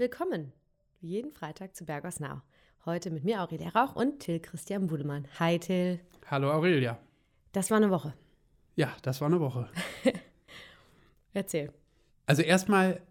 Willkommen, 0.00 0.54
wie 1.02 1.08
jeden 1.08 1.30
Freitag 1.30 1.76
zu 1.76 1.84
Bergos 1.84 2.20
Now. 2.20 2.40
Heute 2.86 3.10
mit 3.10 3.22
mir 3.22 3.42
Aurelia 3.42 3.68
Rauch 3.68 3.96
und 3.96 4.20
Till 4.20 4.40
Christian 4.40 4.86
Budemann. 4.86 5.28
Hi 5.38 5.58
Till. 5.58 6.00
Hallo 6.24 6.50
Aurelia. 6.50 6.98
Das 7.52 7.70
war 7.70 7.76
eine 7.76 7.90
Woche. 7.90 8.14
Ja, 8.76 8.96
das 9.02 9.20
war 9.20 9.28
eine 9.28 9.40
Woche. 9.40 9.68
Erzähl. 11.34 11.70
Also 12.24 12.40
erstmal 12.40 13.02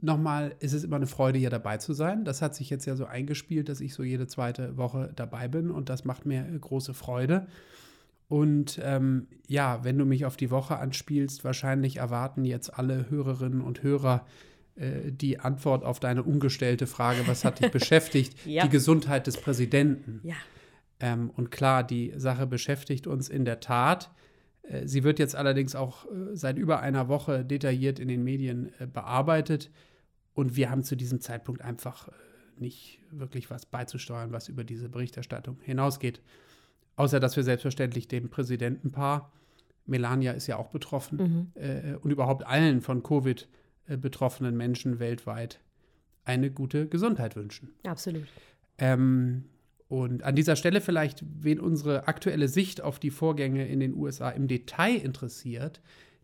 nochmal, 0.00 0.56
ist 0.60 0.72
es 0.72 0.84
immer 0.84 0.96
eine 0.96 1.06
Freude, 1.06 1.38
hier 1.38 1.50
dabei 1.50 1.76
zu 1.76 1.92
sein. 1.92 2.24
Das 2.24 2.40
hat 2.40 2.54
sich 2.54 2.70
jetzt 2.70 2.86
ja 2.86 2.96
so 2.96 3.04
eingespielt, 3.04 3.68
dass 3.68 3.82
ich 3.82 3.92
so 3.92 4.02
jede 4.02 4.26
zweite 4.26 4.78
Woche 4.78 5.12
dabei 5.14 5.48
bin 5.48 5.70
und 5.70 5.90
das 5.90 6.06
macht 6.06 6.24
mir 6.24 6.44
große 6.44 6.94
Freude. 6.94 7.46
Und 8.26 8.80
ähm, 8.82 9.28
ja, 9.48 9.84
wenn 9.84 9.98
du 9.98 10.06
mich 10.06 10.24
auf 10.24 10.38
die 10.38 10.50
Woche 10.50 10.78
anspielst, 10.78 11.44
wahrscheinlich 11.44 11.98
erwarten 11.98 12.46
jetzt 12.46 12.72
alle 12.72 13.10
Hörerinnen 13.10 13.60
und 13.60 13.82
Hörer 13.82 14.24
äh, 14.78 15.12
die 15.12 15.40
Antwort 15.40 15.84
auf 15.84 16.00
deine 16.00 16.22
ungestellte 16.22 16.86
Frage, 16.86 17.26
was 17.26 17.44
hat 17.44 17.60
dich 17.60 17.70
beschäftigt? 17.72 18.34
ja. 18.46 18.64
Die 18.64 18.70
Gesundheit 18.70 19.26
des 19.26 19.36
Präsidenten. 19.36 20.20
Ja. 20.22 20.36
Ähm, 21.00 21.30
und 21.30 21.50
klar, 21.50 21.84
die 21.84 22.12
Sache 22.16 22.46
beschäftigt 22.46 23.06
uns 23.06 23.28
in 23.28 23.44
der 23.44 23.60
Tat. 23.60 24.10
Äh, 24.62 24.86
sie 24.86 25.04
wird 25.04 25.18
jetzt 25.18 25.36
allerdings 25.36 25.74
auch 25.74 26.06
äh, 26.06 26.34
seit 26.34 26.58
über 26.58 26.80
einer 26.80 27.08
Woche 27.08 27.44
detailliert 27.44 27.98
in 27.98 28.08
den 28.08 28.24
Medien 28.24 28.72
bearbeitet. 28.92 29.70
Und 30.34 30.56
wir 30.56 30.70
haben 30.70 30.84
zu 30.84 30.96
diesem 30.96 31.20
Zeitpunkt 31.20 31.62
einfach 31.62 32.08
nicht 32.60 33.00
wirklich 33.10 33.50
was 33.50 33.66
beizusteuern, 33.66 34.32
was 34.32 34.48
über 34.48 34.64
diese 34.64 34.88
Berichterstattung 34.88 35.58
hinausgeht. 35.62 36.20
Außer 36.96 37.20
dass 37.20 37.36
wir 37.36 37.44
selbstverständlich 37.44 38.08
dem 38.08 38.28
Präsidentenpaar, 38.28 39.32
Melania 39.86 40.32
ist 40.32 40.46
ja 40.46 40.56
auch 40.56 40.68
betroffen, 40.68 41.52
mhm. 41.54 41.62
äh, 41.62 41.94
und 41.94 42.10
überhaupt 42.10 42.46
allen 42.46 42.82
von 42.82 43.02
Covid 43.02 43.48
betroffenen 43.96 44.56
Menschen 44.56 44.98
weltweit 44.98 45.60
eine 46.24 46.50
gute 46.50 46.86
Gesundheit 46.88 47.36
wünschen. 47.36 47.70
Absolut. 47.84 48.26
Ähm, 48.76 49.44
und 49.88 50.22
an 50.22 50.36
dieser 50.36 50.56
Stelle 50.56 50.80
vielleicht, 50.80 51.24
wen 51.40 51.58
unsere 51.58 52.06
aktuelle 52.06 52.48
Sicht 52.48 52.82
auf 52.82 52.98
die 52.98 53.10
Vorgänge 53.10 53.66
in 53.66 53.80
den 53.80 53.94
USA 53.94 54.28
im 54.30 54.46
Detail 54.46 54.96
interessiert, 54.96 55.80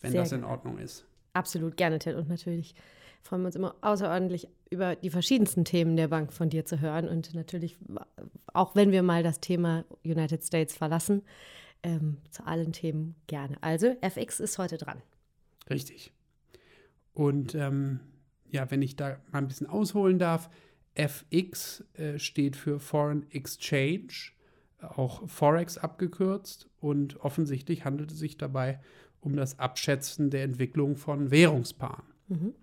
wenn 0.00 0.12
Sehr 0.12 0.22
das 0.22 0.32
in 0.32 0.42
Ordnung 0.42 0.78
ist. 0.78 1.04
Absolut 1.34 1.76
gerne, 1.76 1.98
Ted. 1.98 2.16
Und 2.16 2.28
natürlich 2.28 2.74
freuen 3.22 3.42
wir 3.42 3.46
uns 3.46 3.56
immer 3.56 3.74
außerordentlich 3.82 4.48
über 4.70 4.96
die 4.96 5.10
verschiedensten 5.10 5.64
Themen 5.64 5.96
der 5.96 6.08
Bank 6.08 6.32
von 6.32 6.48
dir 6.48 6.64
zu 6.64 6.80
hören. 6.80 7.08
Und 7.08 7.34
natürlich, 7.34 7.76
auch 8.52 8.74
wenn 8.74 8.90
wir 8.90 9.02
mal 9.02 9.22
das 9.22 9.40
Thema 9.40 9.84
United 10.04 10.42
States 10.42 10.76
verlassen, 10.76 11.22
ähm, 11.82 12.18
zu 12.30 12.46
allen 12.46 12.72
Themen 12.72 13.14
gerne. 13.26 13.56
Also, 13.62 13.96
FX 14.00 14.40
ist 14.40 14.58
heute 14.58 14.78
dran. 14.78 15.02
Richtig. 15.68 16.12
Und 17.12 17.54
ähm, 17.54 18.00
ja, 18.50 18.70
wenn 18.70 18.82
ich 18.82 18.96
da 18.96 19.18
mal 19.30 19.38
ein 19.38 19.48
bisschen 19.48 19.66
ausholen 19.66 20.18
darf, 20.18 20.50
FX 20.94 21.84
äh, 21.94 22.18
steht 22.18 22.56
für 22.56 22.80
Foreign 22.80 23.30
Exchange, 23.30 24.32
auch 24.80 25.28
Forex 25.28 25.78
abgekürzt. 25.78 26.68
Und 26.80 27.20
offensichtlich 27.20 27.84
handelt 27.84 28.12
es 28.12 28.18
sich 28.18 28.38
dabei 28.38 28.80
um 29.20 29.36
das 29.36 29.58
Abschätzen 29.58 30.30
der 30.30 30.44
Entwicklung 30.44 30.96
von 30.96 31.30
Währungspaaren. 31.30 32.06
Mhm. 32.28 32.54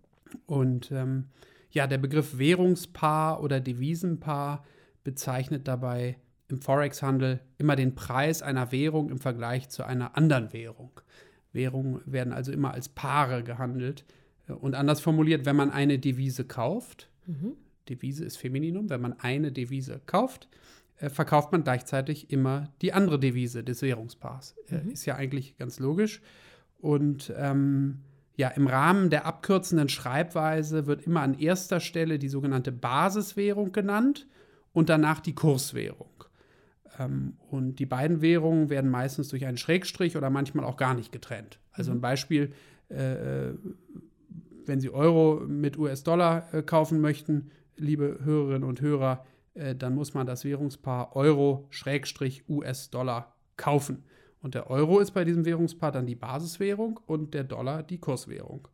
Und 0.45 0.91
ähm, 0.91 1.25
ja, 1.72 1.88
der 1.88 2.00
Begriff 2.00 2.38
Währungspaar 2.38 3.41
oder 3.44 3.59
Devisenpaar 3.59 4.66
bezeichnet 5.03 5.67
dabei 5.67 6.17
im 6.49 6.61
Forex-Handel 6.61 7.39
immer 7.57 7.75
den 7.75 7.95
Preis 7.95 8.41
einer 8.41 8.71
Währung 8.71 9.09
im 9.09 9.19
Vergleich 9.19 9.69
zu 9.69 9.83
einer 9.83 10.15
anderen 10.17 10.53
Währung. 10.53 10.91
Währungen 11.51 12.01
werden 12.05 12.33
also 12.33 12.51
immer 12.51 12.71
als 12.71 12.89
Paare 12.89 13.43
gehandelt. 13.43 14.05
Und 14.47 14.75
anders 14.75 15.01
formuliert, 15.01 15.45
wenn 15.45 15.55
man 15.55 15.71
eine 15.71 15.99
Devise 15.99 16.45
kauft, 16.45 17.09
mhm. 17.25 17.53
Devise 17.89 18.23
ist 18.23 18.37
Femininum, 18.37 18.89
wenn 18.89 19.01
man 19.01 19.19
eine 19.19 19.51
Devise 19.51 20.01
kauft, 20.05 20.47
äh, 20.97 21.09
verkauft 21.09 21.51
man 21.51 21.63
gleichzeitig 21.63 22.31
immer 22.31 22.69
die 22.81 22.93
andere 22.93 23.19
Devise 23.19 23.63
des 23.63 23.81
Währungspaars. 23.81 24.55
Äh, 24.69 24.83
mhm. 24.83 24.91
Ist 24.91 25.05
ja 25.05 25.15
eigentlich 25.15 25.57
ganz 25.57 25.79
logisch. 25.79 26.21
Und 26.79 27.33
ähm, 27.35 27.99
ja, 28.35 28.49
im 28.49 28.67
Rahmen 28.67 29.09
der 29.09 29.25
abkürzenden 29.25 29.89
Schreibweise 29.89 30.85
wird 30.85 31.01
immer 31.05 31.21
an 31.21 31.37
erster 31.37 31.79
Stelle 31.79 32.19
die 32.19 32.29
sogenannte 32.29 32.71
Basiswährung 32.71 33.71
genannt 33.71 34.27
und 34.73 34.89
danach 34.89 35.19
die 35.19 35.33
Kurswährung. 35.33 36.16
Ähm, 36.99 37.37
und 37.49 37.79
die 37.79 37.85
beiden 37.85 38.21
Währungen 38.21 38.69
werden 38.69 38.89
meistens 38.89 39.29
durch 39.29 39.45
einen 39.45 39.57
Schrägstrich 39.57 40.17
oder 40.17 40.29
manchmal 40.29 40.65
auch 40.65 40.75
gar 40.77 40.93
nicht 40.93 41.11
getrennt. 41.11 41.59
Also 41.71 41.91
ein 41.91 41.97
mhm. 41.97 42.01
Beispiel, 42.01 42.53
äh, 42.89 43.51
wenn 44.65 44.79
Sie 44.79 44.89
Euro 44.89 45.41
mit 45.47 45.77
US-Dollar 45.77 46.53
äh, 46.53 46.63
kaufen 46.63 47.01
möchten, 47.01 47.51
liebe 47.77 48.19
Hörerinnen 48.23 48.67
und 48.67 48.81
Hörer, 48.81 49.25
äh, 49.53 49.75
dann 49.75 49.95
muss 49.95 50.13
man 50.13 50.27
das 50.27 50.45
Währungspaar 50.45 51.15
Euro-US-Dollar 51.15 53.35
kaufen. 53.55 54.03
Und 54.41 54.55
der 54.55 54.69
Euro 54.69 54.99
ist 54.99 55.11
bei 55.11 55.25
diesem 55.25 55.45
Währungspaar 55.45 55.91
dann 55.91 56.05
die 56.05 56.15
Basiswährung 56.15 56.99
und 57.05 57.33
der 57.33 57.43
Dollar 57.43 57.83
die 57.83 57.97
Kurswährung. 57.97 58.67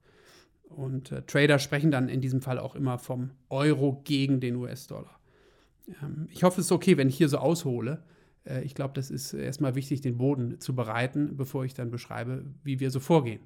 Und 0.63 1.13
Trader 1.28 1.59
sprechen 1.59 1.91
dann 1.91 2.09
in 2.09 2.19
diesem 2.19 2.41
Fall 2.41 2.59
auch 2.59 2.75
immer 2.75 2.97
vom 2.97 3.31
Euro 3.50 4.01
gegen 4.03 4.40
den 4.40 4.55
US-Dollar. 4.55 5.19
Ähm, 6.02 6.28
ich 6.32 6.44
hoffe, 6.44 6.62
es 6.62 6.68
ist 6.68 6.72
okay, 6.72 6.98
wenn 6.98 7.10
ich 7.10 7.18
hier 7.18 7.30
so 7.30 7.38
aushole. 7.38 8.04
Äh, 8.46 8.64
ich 8.64 8.76
glaube, 8.76 8.94
das 8.94 9.12
ist 9.12 9.34
erstmal 9.34 9.76
wichtig, 9.76 10.02
den 10.02 10.18
Boden 10.18 10.60
zu 10.60 10.76
bereiten, 10.76 11.36
bevor 11.36 11.66
ich 11.66 11.74
dann 11.74 11.92
beschreibe, 11.92 12.46
wie 12.64 12.80
wir 12.80 12.92
so 12.92 13.00
vorgehen. 13.00 13.42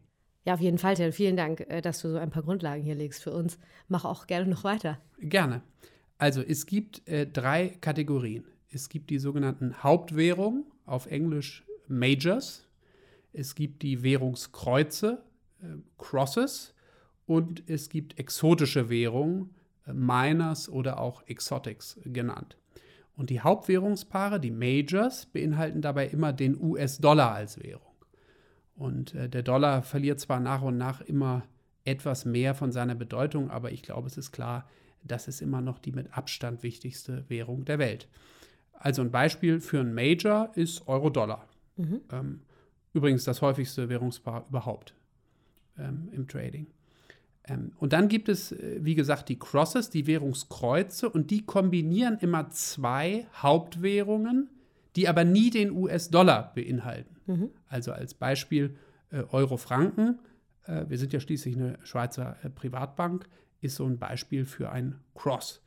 Ja, 0.46 0.54
auf 0.54 0.62
jeden 0.62 0.78
Fall, 0.78 0.96
Ted. 0.96 1.14
Vielen 1.14 1.36
Dank, 1.36 1.62
äh, 1.68 1.82
dass 1.82 2.02
du 2.02 2.10
so 2.10 2.18
ein 2.18 2.30
paar 2.30 2.44
Grundlagen 2.44 2.82
hier 2.82 2.96
legst 2.96 3.22
für 3.22 3.34
uns. 3.34 3.58
Mach 3.88 4.06
auch 4.06 4.28
gerne 4.28 4.48
noch 4.48 4.64
weiter. 4.64 5.00
Gerne. 5.20 5.62
Also, 6.18 6.42
es 6.42 6.66
gibt 6.66 7.08
äh, 7.08 7.28
drei 7.28 7.78
Kategorien. 7.82 8.46
Es 8.70 8.90
gibt 8.90 9.10
die 9.10 9.20
sogenannten 9.20 9.84
Hauptwährungen, 9.84 10.66
auf 10.86 11.08
Englisch 11.08 11.66
Majors. 11.88 12.66
Es 13.34 13.56
gibt 13.56 13.82
die 13.84 14.04
Währungskreuze, 14.04 15.22
äh, 15.62 15.66
Crosses. 15.98 16.74
Und 17.26 17.70
es 17.70 17.90
gibt 17.90 18.18
exotische 18.18 18.90
Währungen, 18.90 19.50
äh, 19.50 19.57
Miners 19.94 20.70
oder 20.70 21.00
auch 21.00 21.24
Exotics 21.28 22.00
genannt. 22.06 22.58
Und 23.16 23.30
die 23.30 23.42
Hauptwährungspaare, 23.42 24.40
die 24.40 24.52
Majors, 24.52 25.26
beinhalten 25.26 25.82
dabei 25.82 26.08
immer 26.08 26.34
den 26.34 26.62
US-Dollar 26.62 27.34
als 27.34 27.62
Währung. 27.62 27.82
Und 28.76 29.16
äh, 29.16 29.28
der 29.28 29.44
Dollar 29.44 29.82
verliert 29.82 30.20
zwar 30.20 30.40
nach 30.40 30.62
und 30.62 30.78
nach 30.78 31.02
immer 31.02 31.44
etwas 31.84 32.26
mehr 32.26 32.54
von 32.54 32.72
seiner 32.72 32.96
Bedeutung, 32.96 33.50
aber 33.50 33.72
ich 33.72 33.82
glaube, 33.82 34.08
es 34.08 34.18
ist 34.18 34.32
klar, 34.32 34.68
das 35.04 35.28
ist 35.28 35.42
immer 35.42 35.62
noch 35.62 35.80
die 35.80 35.92
mit 35.92 36.16
Abstand 36.16 36.62
wichtigste 36.64 37.28
Währung 37.30 37.66
der 37.66 37.80
Welt. 37.80 38.08
Also 38.74 39.02
ein 39.02 39.12
Beispiel 39.12 39.60
für 39.60 39.80
einen 39.80 39.94
Major 39.94 40.52
ist 40.54 40.88
Euro-Dollar. 40.88 41.48
Mhm. 41.78 42.02
Ähm, 42.12 42.42
übrigens 42.94 43.24
das 43.24 43.42
häufigste 43.42 43.90
Währungspaar 43.90 44.46
überhaupt 44.50 44.94
ähm, 45.78 46.10
im 46.12 46.28
Trading. 46.28 46.68
Ähm, 47.48 47.72
und 47.78 47.94
dann 47.94 48.08
gibt 48.08 48.30
es, 48.30 48.52
äh, 48.52 48.80
wie 48.82 48.96
gesagt, 48.96 49.30
die 49.30 49.40
Crosses, 49.40 49.90
die 49.90 50.08
Währungskreuze, 50.08 51.10
und 51.10 51.32
die 51.32 51.46
kombinieren 51.46 52.18
immer 52.20 52.50
zwei 52.50 53.28
Hauptwährungen, 53.36 54.50
die 54.96 55.08
aber 55.08 55.24
nie 55.24 55.50
den 55.50 55.72
US-Dollar 55.72 56.54
beinhalten. 56.56 57.16
Mhm. 57.28 57.50
Also 57.68 57.92
als 57.92 58.14
Beispiel 58.14 58.76
äh, 59.12 59.24
Euro-Franken, 59.32 60.20
äh, 60.66 60.86
wir 60.88 60.98
sind 60.98 61.14
ja 61.14 61.20
schließlich 61.20 61.56
eine 61.56 61.78
Schweizer 61.84 62.38
äh, 62.44 62.50
Privatbank, 62.50 63.28
ist 63.62 63.76
so 63.76 63.86
ein 63.86 63.98
Beispiel 63.98 64.46
für 64.46 64.72
ein 64.72 65.00
Cross. 65.16 65.62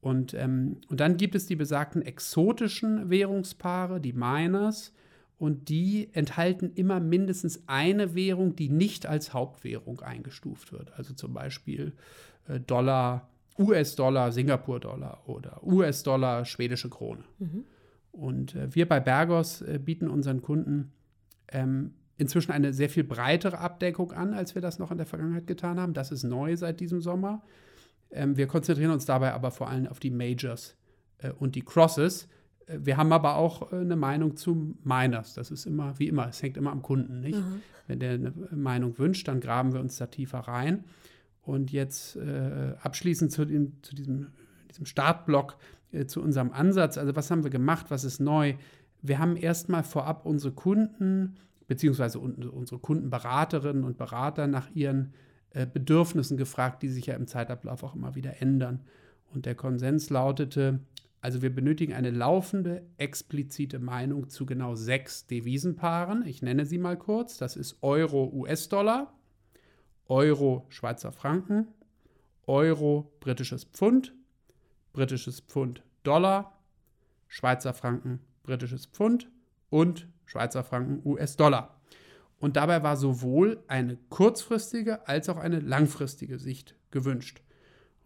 Und, 0.00 0.34
ähm, 0.34 0.80
und 0.88 1.00
dann 1.00 1.16
gibt 1.16 1.34
es 1.34 1.46
die 1.46 1.56
besagten 1.56 2.02
exotischen 2.02 3.10
Währungspaare, 3.10 4.00
die 4.00 4.14
Miners, 4.14 4.92
und 5.40 5.70
die 5.70 6.10
enthalten 6.12 6.70
immer 6.74 7.00
mindestens 7.00 7.62
eine 7.66 8.14
Währung, 8.14 8.56
die 8.56 8.68
nicht 8.68 9.06
als 9.06 9.32
Hauptwährung 9.32 10.00
eingestuft 10.00 10.70
wird. 10.70 10.92
Also 10.98 11.14
zum 11.14 11.32
Beispiel 11.32 11.94
äh, 12.46 12.60
Dollar, 12.60 13.30
US-Dollar, 13.58 14.32
Singapur-Dollar 14.32 15.22
oder 15.26 15.62
US-Dollar, 15.64 16.44
schwedische 16.44 16.90
Krone. 16.90 17.24
Mhm. 17.38 17.64
Und 18.12 18.54
äh, 18.54 18.74
wir 18.74 18.86
bei 18.86 19.00
Bergos 19.00 19.62
äh, 19.62 19.80
bieten 19.82 20.10
unseren 20.10 20.42
Kunden 20.42 20.92
ähm, 21.48 21.94
inzwischen 22.18 22.52
eine 22.52 22.74
sehr 22.74 22.90
viel 22.90 23.04
breitere 23.04 23.56
Abdeckung 23.56 24.12
an, 24.12 24.34
als 24.34 24.54
wir 24.54 24.60
das 24.60 24.78
noch 24.78 24.90
in 24.90 24.98
der 24.98 25.06
Vergangenheit 25.06 25.46
getan 25.46 25.80
haben. 25.80 25.94
Das 25.94 26.12
ist 26.12 26.22
neu 26.22 26.54
seit 26.54 26.80
diesem 26.80 27.00
Sommer. 27.00 27.42
Ähm, 28.10 28.36
wir 28.36 28.46
konzentrieren 28.46 28.90
uns 28.90 29.06
dabei 29.06 29.32
aber 29.32 29.50
vor 29.52 29.70
allem 29.70 29.86
auf 29.86 30.00
die 30.00 30.10
Majors 30.10 30.76
äh, 31.16 31.30
und 31.30 31.54
die 31.54 31.62
Crosses. 31.62 32.28
Wir 32.78 32.96
haben 32.96 33.12
aber 33.12 33.36
auch 33.36 33.72
äh, 33.72 33.76
eine 33.76 33.96
Meinung 33.96 34.36
zu 34.36 34.76
Miners. 34.84 35.34
Das 35.34 35.50
ist 35.50 35.66
immer, 35.66 35.98
wie 35.98 36.08
immer, 36.08 36.28
es 36.28 36.42
hängt 36.42 36.56
immer 36.56 36.72
am 36.72 36.82
Kunden, 36.82 37.20
nicht? 37.20 37.38
Mhm. 37.38 37.62
Wenn 37.86 37.98
der 37.98 38.12
eine 38.12 38.32
Meinung 38.52 38.98
wünscht, 38.98 39.26
dann 39.28 39.40
graben 39.40 39.72
wir 39.72 39.80
uns 39.80 39.96
da 39.96 40.06
tiefer 40.06 40.40
rein. 40.40 40.84
Und 41.42 41.72
jetzt 41.72 42.16
äh, 42.16 42.74
abschließend 42.80 43.32
zu, 43.32 43.44
dem, 43.44 43.82
zu 43.82 43.94
diesem, 43.94 44.28
diesem 44.68 44.86
Startblock, 44.86 45.56
äh, 45.92 46.06
zu 46.06 46.22
unserem 46.22 46.52
Ansatz. 46.52 46.98
Also 46.98 47.16
was 47.16 47.30
haben 47.30 47.42
wir 47.42 47.50
gemacht? 47.50 47.86
Was 47.88 48.04
ist 48.04 48.20
neu? 48.20 48.54
Wir 49.02 49.18
haben 49.18 49.36
erstmal 49.36 49.82
vorab 49.82 50.26
unsere 50.26 50.52
Kunden 50.52 51.36
beziehungsweise 51.70 52.18
unsere 52.18 52.80
Kundenberaterinnen 52.80 53.84
und 53.84 53.96
Berater 53.96 54.48
nach 54.48 54.68
ihren 54.74 55.14
äh, 55.50 55.66
Bedürfnissen 55.66 56.36
gefragt, 56.36 56.82
die 56.82 56.88
sich 56.88 57.06
ja 57.06 57.14
im 57.14 57.28
Zeitablauf 57.28 57.84
auch 57.84 57.94
immer 57.94 58.16
wieder 58.16 58.42
ändern. 58.42 58.80
Und 59.32 59.46
der 59.46 59.54
Konsens 59.54 60.10
lautete, 60.10 60.80
also 61.20 61.42
wir 61.42 61.54
benötigen 61.54 61.92
eine 61.92 62.10
laufende, 62.10 62.86
explizite 62.96 63.78
Meinung 63.78 64.28
zu 64.28 64.46
genau 64.46 64.74
sechs 64.74 65.26
Devisenpaaren. 65.26 66.26
Ich 66.26 66.42
nenne 66.42 66.64
sie 66.64 66.78
mal 66.78 66.96
kurz. 66.96 67.36
Das 67.36 67.56
ist 67.56 67.78
Euro 67.82 68.30
US-Dollar, 68.32 69.12
Euro 70.08 70.66
Schweizer 70.70 71.12
Franken, 71.12 71.68
Euro 72.46 73.12
britisches 73.20 73.64
Pfund, 73.64 74.14
britisches 74.92 75.40
Pfund 75.40 75.82
Dollar, 76.02 76.58
Schweizer 77.28 77.74
Franken 77.74 78.20
britisches 78.42 78.86
Pfund 78.86 79.28
und 79.68 80.08
Schweizer 80.26 80.64
Franken, 80.64 81.00
US-Dollar. 81.04 81.80
Und 82.38 82.56
dabei 82.56 82.82
war 82.82 82.96
sowohl 82.96 83.62
eine 83.68 83.96
kurzfristige 84.08 85.06
als 85.06 85.28
auch 85.28 85.36
eine 85.36 85.60
langfristige 85.60 86.38
Sicht 86.38 86.74
gewünscht. 86.90 87.42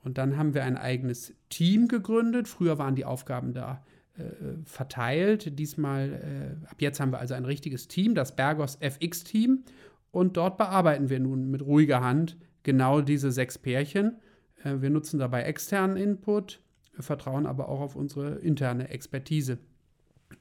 Und 0.05 0.19
dann 0.19 0.37
haben 0.37 0.55
wir 0.55 0.65
ein 0.65 0.77
eigenes 0.77 1.35
Team 1.49 1.89
gegründet. 1.89 2.47
Früher 2.47 2.79
waren 2.79 2.95
die 2.95 3.05
Aufgaben 3.05 3.55
da 3.55 3.83
äh, 4.17 4.23
verteilt. 4.65 5.59
Diesmal, 5.59 6.56
äh, 6.62 6.67
ab 6.67 6.77
jetzt 6.81 7.01
haben 7.01 7.11
wir 7.11 7.19
also 7.19 7.35
ein 7.35 7.47
richtiges 7.47 7.89
Team, 7.89 8.15
das 8.15 8.37
Bergos 8.37 8.77
FX-Team. 8.81 9.65
Und 10.11 10.37
dort 10.37 10.59
bearbeiten 10.59 11.09
wir 11.09 11.19
nun 11.19 11.51
mit 11.51 11.62
ruhiger 11.62 12.03
Hand 12.03 12.37
genau 12.62 13.01
diese 13.01 13.33
sechs 13.33 13.59
Pärchen. 13.59 14.19
Äh, 14.62 14.83
wir 14.83 14.91
nutzen 14.91 15.19
dabei 15.19 15.43
externen 15.43 15.97
Input, 15.97 16.61
vertrauen 16.99 17.47
aber 17.47 17.69
auch 17.69 17.81
auf 17.81 17.97
unsere 17.97 18.37
interne 18.37 18.91
Expertise. 18.91 19.59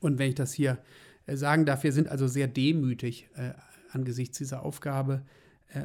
Und 0.02 0.20
wenn 0.20 0.30
ich 0.30 0.36
das 0.36 0.54
hier 0.54 0.78
äh, 1.26 1.36
sagen 1.38 1.66
darf, 1.66 1.84
wir 1.84 1.94
sind 1.94 2.10
also 2.10 2.28
sehr 2.28 2.48
demütig 2.48 3.30
äh, 3.36 3.54
angesichts 3.92 4.38
dieser 4.38 4.64
Aufgabe, 4.64 5.24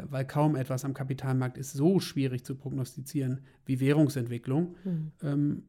weil 0.09 0.27
kaum 0.27 0.57
etwas 0.57 0.85
am 0.85 0.95
Kapitalmarkt 0.95 1.57
ist 1.57 1.73
so 1.73 2.01
schwierig 2.01 2.45
zu 2.45 2.55
prognostizieren 2.55 3.41
wie 3.65 3.81
Währungsentwicklung. 3.81 4.77
Mhm. 4.85 5.13
Ähm, 5.23 5.63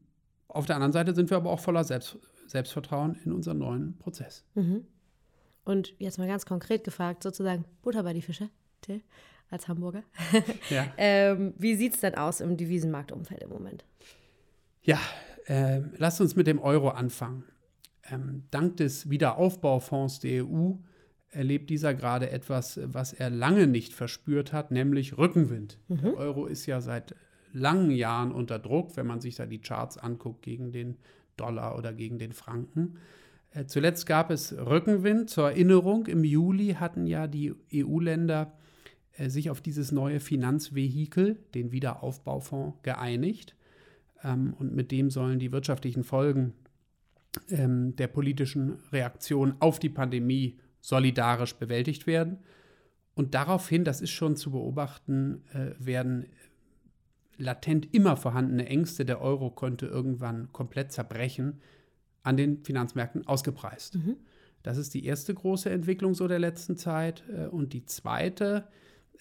auf 0.48 0.66
der 0.66 0.76
anderen 0.76 0.92
Seite 0.92 1.14
sind 1.14 1.30
wir 1.30 1.36
aber 1.36 1.50
auch 1.50 1.60
voller 1.60 1.84
Selbst 1.84 2.18
Selbstvertrauen 2.46 3.16
in 3.24 3.32
unseren 3.32 3.58
neuen 3.58 3.96
Prozess. 3.98 4.44
Mhm. 4.54 4.84
Und 5.64 5.94
jetzt 5.98 6.18
mal 6.18 6.26
ganz 6.26 6.46
konkret 6.46 6.82
gefragt, 6.82 7.22
sozusagen 7.22 7.64
Butter 7.82 8.02
bei 8.02 8.12
die 8.12 8.22
Fische, 8.22 8.50
Till, 8.80 9.02
als 9.50 9.68
Hamburger. 9.68 10.02
ja. 10.70 10.86
ähm, 10.96 11.54
wie 11.58 11.76
sieht 11.76 11.94
es 11.94 12.00
denn 12.00 12.16
aus 12.16 12.40
im 12.40 12.56
Devisenmarktumfeld 12.56 13.42
im 13.42 13.50
Moment? 13.50 13.84
Ja, 14.82 14.98
äh, 15.46 15.80
lasst 15.96 16.20
uns 16.20 16.34
mit 16.34 16.48
dem 16.48 16.58
Euro 16.58 16.88
anfangen. 16.88 17.44
Ähm, 18.10 18.44
dank 18.50 18.78
des 18.78 19.08
Wiederaufbaufonds 19.10 20.18
der 20.18 20.44
EU 20.44 20.72
erlebt 21.30 21.70
dieser 21.70 21.94
gerade 21.94 22.30
etwas, 22.30 22.80
was 22.84 23.12
er 23.12 23.30
lange 23.30 23.66
nicht 23.66 23.92
verspürt 23.92 24.52
hat, 24.52 24.70
nämlich 24.70 25.16
Rückenwind. 25.16 25.78
Mhm. 25.88 26.02
Der 26.02 26.16
Euro 26.16 26.46
ist 26.46 26.66
ja 26.66 26.80
seit 26.80 27.14
langen 27.52 27.90
Jahren 27.90 28.32
unter 28.32 28.58
Druck, 28.58 28.96
wenn 28.96 29.06
man 29.06 29.20
sich 29.20 29.36
da 29.36 29.46
die 29.46 29.60
Charts 29.60 29.98
anguckt 29.98 30.42
gegen 30.42 30.72
den 30.72 30.96
Dollar 31.36 31.76
oder 31.76 31.92
gegen 31.92 32.18
den 32.18 32.32
Franken. 32.32 32.96
Äh, 33.52 33.66
zuletzt 33.66 34.06
gab 34.06 34.30
es 34.30 34.52
Rückenwind. 34.52 35.30
Zur 35.30 35.50
Erinnerung, 35.50 36.06
im 36.06 36.24
Juli 36.24 36.74
hatten 36.74 37.06
ja 37.06 37.26
die 37.26 37.54
EU-Länder 37.72 38.52
äh, 39.16 39.28
sich 39.28 39.50
auf 39.50 39.60
dieses 39.60 39.92
neue 39.92 40.20
Finanzvehikel, 40.20 41.38
den 41.54 41.72
Wiederaufbaufonds, 41.72 42.78
geeinigt. 42.82 43.56
Ähm, 44.22 44.54
und 44.58 44.74
mit 44.74 44.90
dem 44.90 45.10
sollen 45.10 45.38
die 45.38 45.52
wirtschaftlichen 45.52 46.04
Folgen 46.04 46.54
ähm, 47.48 47.96
der 47.96 48.08
politischen 48.08 48.78
Reaktion 48.92 49.54
auf 49.60 49.78
die 49.78 49.88
Pandemie 49.88 50.58
solidarisch 50.80 51.54
bewältigt 51.54 52.06
werden. 52.06 52.38
Und 53.14 53.34
daraufhin, 53.34 53.84
das 53.84 54.00
ist 54.00 54.10
schon 54.10 54.36
zu 54.36 54.52
beobachten, 54.52 55.42
äh, 55.52 55.72
werden 55.78 56.26
latent 57.36 57.92
immer 57.94 58.16
vorhandene 58.16 58.66
Ängste, 58.66 59.04
der 59.04 59.20
Euro 59.20 59.50
könnte 59.50 59.86
irgendwann 59.86 60.52
komplett 60.52 60.92
zerbrechen, 60.92 61.60
an 62.22 62.36
den 62.36 62.62
Finanzmärkten 62.64 63.26
ausgepreist. 63.26 63.96
Mhm. 63.96 64.16
Das 64.62 64.76
ist 64.76 64.92
die 64.92 65.06
erste 65.06 65.32
große 65.32 65.70
Entwicklung 65.70 66.14
so 66.14 66.28
der 66.28 66.38
letzten 66.38 66.76
Zeit. 66.76 67.24
Äh, 67.28 67.46
und 67.46 67.72
die 67.72 67.84
zweite 67.86 68.68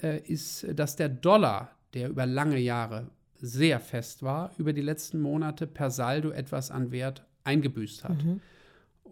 äh, 0.01 0.19
ist, 0.21 0.67
dass 0.73 0.95
der 0.95 1.09
Dollar, 1.09 1.71
der 1.93 2.09
über 2.09 2.25
lange 2.25 2.59
Jahre 2.59 3.09
sehr 3.41 3.79
fest 3.79 4.21
war, 4.21 4.51
über 4.57 4.73
die 4.73 4.81
letzten 4.81 5.19
Monate 5.19 5.65
per 5.65 5.91
Saldo 5.91 6.31
etwas 6.31 6.71
an 6.71 6.91
Wert 6.91 7.25
eingebüßt 7.45 8.03
hat. 8.03 8.23
Mhm. 8.23 8.41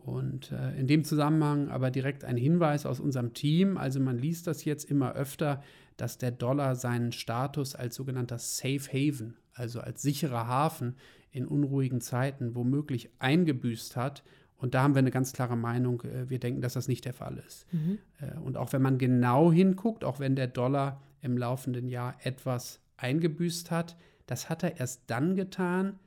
Und 0.07 0.53
äh, 0.53 0.79
in 0.79 0.87
dem 0.87 1.03
Zusammenhang 1.03 1.67
aber 1.67 1.91
direkt 1.91 2.23
ein 2.23 2.37
Hinweis 2.37 2.85
aus 2.85 3.01
unserem 3.01 3.33
Team. 3.33 3.77
Also 3.77 3.99
man 3.99 4.17
liest 4.17 4.47
das 4.47 4.63
jetzt 4.63 4.89
immer 4.89 5.15
öfter, 5.15 5.61
dass 5.97 6.17
der 6.17 6.31
Dollar 6.31 6.77
seinen 6.77 7.11
Status 7.11 7.75
als 7.75 7.95
sogenannter 7.95 8.39
Safe 8.39 8.79
Haven, 8.79 9.35
also 9.53 9.81
als 9.81 10.01
sicherer 10.01 10.47
Hafen 10.47 10.95
in 11.31 11.45
unruhigen 11.45 11.99
Zeiten 11.99 12.55
womöglich 12.55 13.09
eingebüßt 13.19 13.97
hat. 13.97 14.23
Und 14.55 14.75
da 14.75 14.83
haben 14.83 14.95
wir 14.95 14.99
eine 14.99 15.11
ganz 15.11 15.33
klare 15.33 15.57
Meinung. 15.57 16.01
Äh, 16.03 16.29
wir 16.29 16.39
denken, 16.39 16.61
dass 16.61 16.73
das 16.73 16.87
nicht 16.87 17.03
der 17.03 17.13
Fall 17.13 17.43
ist. 17.45 17.65
Mhm. 17.73 17.97
Äh, 18.21 18.39
und 18.39 18.55
auch 18.55 18.71
wenn 18.71 18.81
man 18.81 18.97
genau 18.97 19.51
hinguckt, 19.51 20.05
auch 20.05 20.21
wenn 20.21 20.37
der 20.37 20.47
Dollar 20.47 21.01
im 21.21 21.37
laufenden 21.37 21.89
Jahr 21.89 22.15
etwas 22.23 22.79
eingebüßt 22.95 23.71
hat, 23.71 23.97
das 24.25 24.47
hat 24.47 24.63
er 24.63 24.79
erst 24.79 25.01
dann 25.07 25.35
getan, 25.35 25.99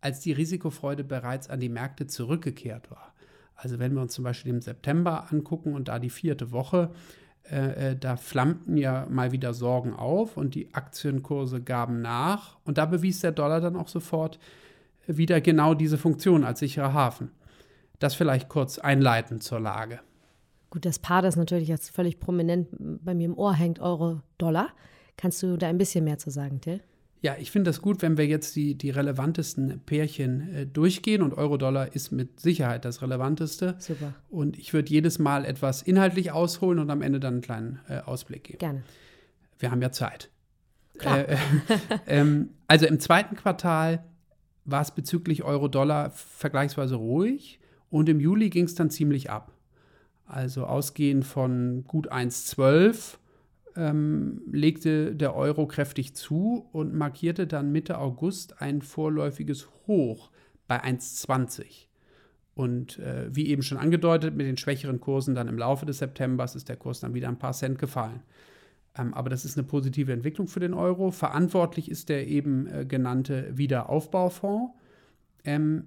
als 0.00 0.20
die 0.20 0.32
Risikofreude 0.32 1.04
bereits 1.04 1.50
an 1.50 1.60
die 1.60 1.68
Märkte 1.68 2.06
zurückgekehrt 2.06 2.90
war. 2.90 3.12
Also 3.56 3.78
wenn 3.78 3.94
wir 3.94 4.02
uns 4.02 4.12
zum 4.12 4.24
Beispiel 4.24 4.52
im 4.52 4.60
September 4.60 5.26
angucken 5.30 5.74
und 5.74 5.88
da 5.88 5.98
die 5.98 6.10
vierte 6.10 6.52
Woche, 6.52 6.90
äh, 7.50 7.90
äh, 7.90 7.96
da 7.96 8.16
flammten 8.16 8.76
ja 8.76 9.06
mal 9.08 9.32
wieder 9.32 9.54
Sorgen 9.54 9.94
auf 9.94 10.36
und 10.36 10.54
die 10.54 10.74
Aktienkurse 10.74 11.62
gaben 11.62 12.02
nach. 12.02 12.58
Und 12.64 12.78
da 12.78 12.86
bewies 12.86 13.20
der 13.20 13.32
Dollar 13.32 13.60
dann 13.60 13.76
auch 13.76 13.88
sofort 13.88 14.38
wieder 15.06 15.40
genau 15.40 15.74
diese 15.74 15.98
Funktion 15.98 16.44
als 16.44 16.58
sicherer 16.58 16.92
Hafen. 16.92 17.30
Das 17.98 18.14
vielleicht 18.14 18.48
kurz 18.48 18.78
einleitend 18.78 19.42
zur 19.42 19.60
Lage. 19.60 20.00
Gut, 20.70 20.84
das 20.84 20.98
Paar, 20.98 21.22
das 21.22 21.36
natürlich 21.36 21.68
jetzt 21.68 21.90
völlig 21.90 22.18
prominent 22.18 22.68
bei 22.78 23.14
mir 23.14 23.26
im 23.26 23.38
Ohr 23.38 23.54
hängt, 23.54 23.78
Euro-Dollar. 23.78 24.68
Kannst 25.16 25.42
du 25.42 25.56
da 25.56 25.68
ein 25.68 25.78
bisschen 25.78 26.04
mehr 26.04 26.18
zu 26.18 26.30
sagen, 26.30 26.60
Till? 26.60 26.80
Ja, 27.26 27.34
ich 27.40 27.50
finde 27.50 27.70
das 27.70 27.82
gut, 27.82 28.02
wenn 28.02 28.16
wir 28.16 28.26
jetzt 28.28 28.54
die, 28.54 28.76
die 28.76 28.90
relevantesten 28.90 29.80
Pärchen 29.80 30.54
äh, 30.54 30.64
durchgehen 30.64 31.22
und 31.22 31.34
Euro-Dollar 31.34 31.92
ist 31.92 32.12
mit 32.12 32.38
Sicherheit 32.38 32.84
das 32.84 33.02
relevanteste. 33.02 33.74
Super. 33.80 34.14
Und 34.30 34.56
ich 34.56 34.72
würde 34.72 34.90
jedes 34.90 35.18
Mal 35.18 35.44
etwas 35.44 35.82
inhaltlich 35.82 36.30
ausholen 36.30 36.78
und 36.78 36.88
am 36.88 37.02
Ende 37.02 37.18
dann 37.18 37.34
einen 37.34 37.42
kleinen 37.42 37.80
äh, 37.88 37.98
Ausblick 37.98 38.44
geben. 38.44 38.58
Gerne. 38.60 38.82
Wir 39.58 39.72
haben 39.72 39.82
ja 39.82 39.90
Zeit. 39.90 40.30
Klar. 40.98 41.28
Äh, 41.28 41.32
äh 41.32 41.38
ähm, 42.06 42.50
also 42.68 42.86
im 42.86 43.00
zweiten 43.00 43.34
Quartal 43.34 44.04
war 44.64 44.82
es 44.82 44.92
bezüglich 44.92 45.42
Euro-Dollar 45.42 46.10
vergleichsweise 46.10 46.94
ruhig 46.94 47.58
und 47.90 48.08
im 48.08 48.20
Juli 48.20 48.50
ging 48.50 48.66
es 48.66 48.76
dann 48.76 48.88
ziemlich 48.88 49.30
ab. 49.30 49.50
Also 50.26 50.64
ausgehend 50.64 51.24
von 51.24 51.82
gut 51.88 52.12
1,12 52.12 53.16
ähm, 53.76 54.42
legte 54.50 55.14
der 55.14 55.34
Euro 55.34 55.66
kräftig 55.66 56.14
zu 56.14 56.66
und 56.72 56.94
markierte 56.94 57.46
dann 57.46 57.72
Mitte 57.72 57.98
August 57.98 58.60
ein 58.60 58.82
vorläufiges 58.82 59.68
Hoch 59.86 60.30
bei 60.66 60.82
1,20. 60.82 61.86
Und 62.54 62.98
äh, 62.98 63.28
wie 63.34 63.48
eben 63.48 63.62
schon 63.62 63.78
angedeutet, 63.78 64.34
mit 64.34 64.46
den 64.46 64.56
schwächeren 64.56 64.98
Kursen 64.98 65.34
dann 65.34 65.48
im 65.48 65.58
Laufe 65.58 65.84
des 65.84 65.98
Septembers 65.98 66.54
ist 66.54 66.68
der 66.68 66.76
Kurs 66.76 67.00
dann 67.00 67.14
wieder 67.14 67.28
ein 67.28 67.38
paar 67.38 67.52
Cent 67.52 67.78
gefallen. 67.78 68.22
Ähm, 68.96 69.12
aber 69.12 69.28
das 69.28 69.44
ist 69.44 69.58
eine 69.58 69.66
positive 69.66 70.12
Entwicklung 70.12 70.48
für 70.48 70.60
den 70.60 70.72
Euro. 70.72 71.10
Verantwortlich 71.10 71.90
ist 71.90 72.08
der 72.08 72.26
eben 72.26 72.66
äh, 72.66 72.86
genannte 72.86 73.56
Wiederaufbaufonds. 73.56 74.72
Ähm, 75.44 75.84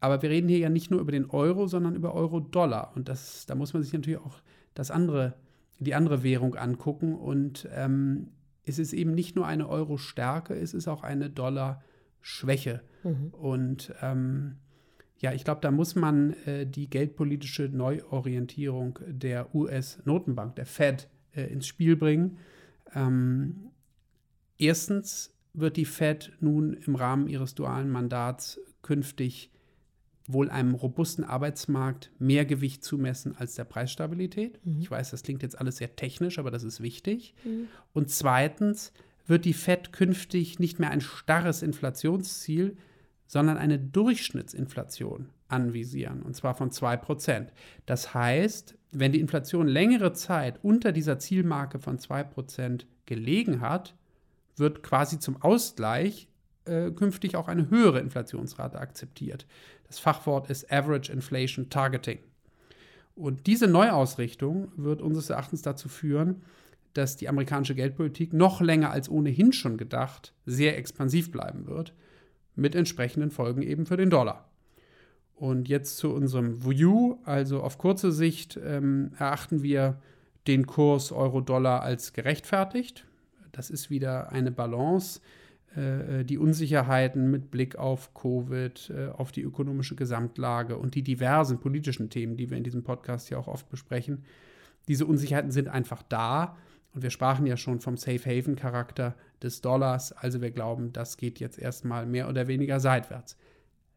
aber 0.00 0.22
wir 0.22 0.30
reden 0.30 0.48
hier 0.48 0.58
ja 0.58 0.68
nicht 0.68 0.90
nur 0.90 1.00
über 1.00 1.12
den 1.12 1.30
Euro, 1.30 1.66
sondern 1.66 1.94
über 1.94 2.14
Euro-Dollar. 2.14 2.92
Und 2.94 3.08
das, 3.08 3.46
da 3.46 3.54
muss 3.54 3.72
man 3.72 3.82
sich 3.82 3.92
natürlich 3.92 4.20
auch 4.20 4.38
das 4.74 4.90
andere 4.90 5.34
die 5.78 5.94
andere 5.94 6.22
Währung 6.22 6.54
angucken. 6.54 7.14
Und 7.14 7.68
ähm, 7.74 8.28
es 8.64 8.78
ist 8.78 8.92
eben 8.92 9.14
nicht 9.14 9.36
nur 9.36 9.46
eine 9.46 9.68
Euro-Stärke, 9.68 10.54
es 10.54 10.74
ist 10.74 10.88
auch 10.88 11.02
eine 11.02 11.30
Dollar-Schwäche. 11.30 12.82
Mhm. 13.04 13.28
Und 13.32 13.94
ähm, 14.02 14.56
Ja, 15.20 15.32
ich 15.32 15.44
glaube, 15.44 15.60
da 15.62 15.70
muss 15.70 15.96
man 15.96 16.34
äh, 16.46 16.66
die 16.66 16.88
geldpolitische 16.88 17.68
Neuorientierung 17.68 18.98
der 19.06 19.54
US-Notenbank, 19.54 20.54
der 20.56 20.66
Fed, 20.66 21.08
äh, 21.34 21.52
ins 21.52 21.66
Spiel 21.66 21.96
bringen. 21.96 22.38
Ähm, 22.94 23.70
erstens 24.58 25.34
wird 25.54 25.76
die 25.76 25.84
Fed 25.84 26.32
nun 26.40 26.74
im 26.74 26.94
Rahmen 26.94 27.26
ihres 27.26 27.54
dualen 27.54 27.90
Mandats 27.90 28.60
künftig 28.82 29.50
wohl 30.28 30.50
einem 30.50 30.74
robusten 30.74 31.24
Arbeitsmarkt 31.24 32.12
mehr 32.18 32.44
Gewicht 32.44 32.84
zumessen 32.84 33.34
als 33.36 33.54
der 33.54 33.64
Preisstabilität. 33.64 34.64
Mhm. 34.64 34.80
Ich 34.80 34.90
weiß, 34.90 35.10
das 35.10 35.22
klingt 35.22 35.42
jetzt 35.42 35.58
alles 35.58 35.78
sehr 35.78 35.96
technisch, 35.96 36.38
aber 36.38 36.50
das 36.50 36.62
ist 36.62 36.82
wichtig. 36.82 37.34
Mhm. 37.44 37.68
Und 37.94 38.10
zweitens 38.10 38.92
wird 39.26 39.46
die 39.46 39.54
Fed 39.54 39.92
künftig 39.92 40.58
nicht 40.58 40.78
mehr 40.78 40.90
ein 40.90 41.00
starres 41.00 41.62
Inflationsziel, 41.62 42.76
sondern 43.26 43.56
eine 43.56 43.78
Durchschnittsinflation 43.78 45.30
anvisieren, 45.48 46.22
und 46.22 46.34
zwar 46.34 46.54
von 46.54 46.70
2%. 46.70 47.48
Das 47.86 48.14
heißt, 48.14 48.76
wenn 48.92 49.12
die 49.12 49.20
Inflation 49.20 49.66
längere 49.66 50.12
Zeit 50.12 50.62
unter 50.62 50.92
dieser 50.92 51.18
Zielmarke 51.18 51.78
von 51.78 51.98
2% 51.98 52.84
gelegen 53.06 53.60
hat, 53.60 53.94
wird 54.56 54.82
quasi 54.82 55.18
zum 55.18 55.40
Ausgleich 55.40 56.28
äh, 56.64 56.90
künftig 56.90 57.36
auch 57.36 57.48
eine 57.48 57.70
höhere 57.70 58.00
Inflationsrate 58.00 58.78
akzeptiert. 58.78 59.46
Das 59.88 59.98
Fachwort 59.98 60.48
ist 60.50 60.70
Average 60.70 61.12
Inflation 61.12 61.70
Targeting. 61.70 62.18
Und 63.14 63.46
diese 63.46 63.66
Neuausrichtung 63.66 64.70
wird 64.76 65.02
unseres 65.02 65.30
Erachtens 65.30 65.62
dazu 65.62 65.88
führen, 65.88 66.42
dass 66.94 67.16
die 67.16 67.28
amerikanische 67.28 67.74
Geldpolitik 67.74 68.32
noch 68.32 68.60
länger 68.60 68.90
als 68.90 69.08
ohnehin 69.08 69.52
schon 69.52 69.76
gedacht 69.76 70.34
sehr 70.46 70.78
expansiv 70.78 71.32
bleiben 71.32 71.66
wird 71.66 71.94
mit 72.54 72.74
entsprechenden 72.74 73.30
Folgen 73.30 73.62
eben 73.62 73.86
für 73.86 73.96
den 73.96 74.10
Dollar. 74.10 74.48
Und 75.34 75.68
jetzt 75.68 75.96
zu 75.98 76.12
unserem 76.12 76.64
View. 76.64 77.18
Also 77.24 77.62
auf 77.62 77.78
kurze 77.78 78.10
Sicht 78.10 78.58
ähm, 78.64 79.12
erachten 79.18 79.62
wir 79.62 80.00
den 80.48 80.66
Kurs 80.66 81.12
Euro-Dollar 81.12 81.82
als 81.82 82.12
gerechtfertigt. 82.12 83.04
Das 83.52 83.70
ist 83.70 83.90
wieder 83.90 84.32
eine 84.32 84.50
Balance. 84.50 85.20
Äh, 85.76 86.24
die 86.24 86.38
Unsicherheiten 86.38 87.30
mit 87.30 87.50
Blick 87.50 87.76
auf 87.76 88.14
Covid, 88.14 88.90
äh, 88.90 89.08
auf 89.08 89.32
die 89.32 89.42
ökonomische 89.42 89.96
Gesamtlage 89.96 90.76
und 90.76 90.94
die 90.94 91.02
diversen 91.02 91.60
politischen 91.60 92.10
Themen, 92.10 92.36
die 92.36 92.50
wir 92.50 92.56
in 92.56 92.64
diesem 92.64 92.84
Podcast 92.84 93.30
ja 93.30 93.38
auch 93.38 93.48
oft 93.48 93.68
besprechen. 93.68 94.24
Diese 94.88 95.04
Unsicherheiten 95.04 95.50
sind 95.50 95.68
einfach 95.68 96.02
da. 96.02 96.56
Und 96.94 97.02
wir 97.02 97.10
sprachen 97.10 97.46
ja 97.46 97.58
schon 97.58 97.80
vom 97.80 97.98
Safe 97.98 98.24
Haven 98.24 98.56
Charakter 98.56 99.14
des 99.42 99.60
Dollars. 99.60 100.12
Also 100.12 100.40
wir 100.40 100.50
glauben, 100.50 100.92
das 100.94 101.18
geht 101.18 101.38
jetzt 101.38 101.58
erstmal 101.58 102.06
mehr 102.06 102.28
oder 102.28 102.48
weniger 102.48 102.80
seitwärts. 102.80 103.36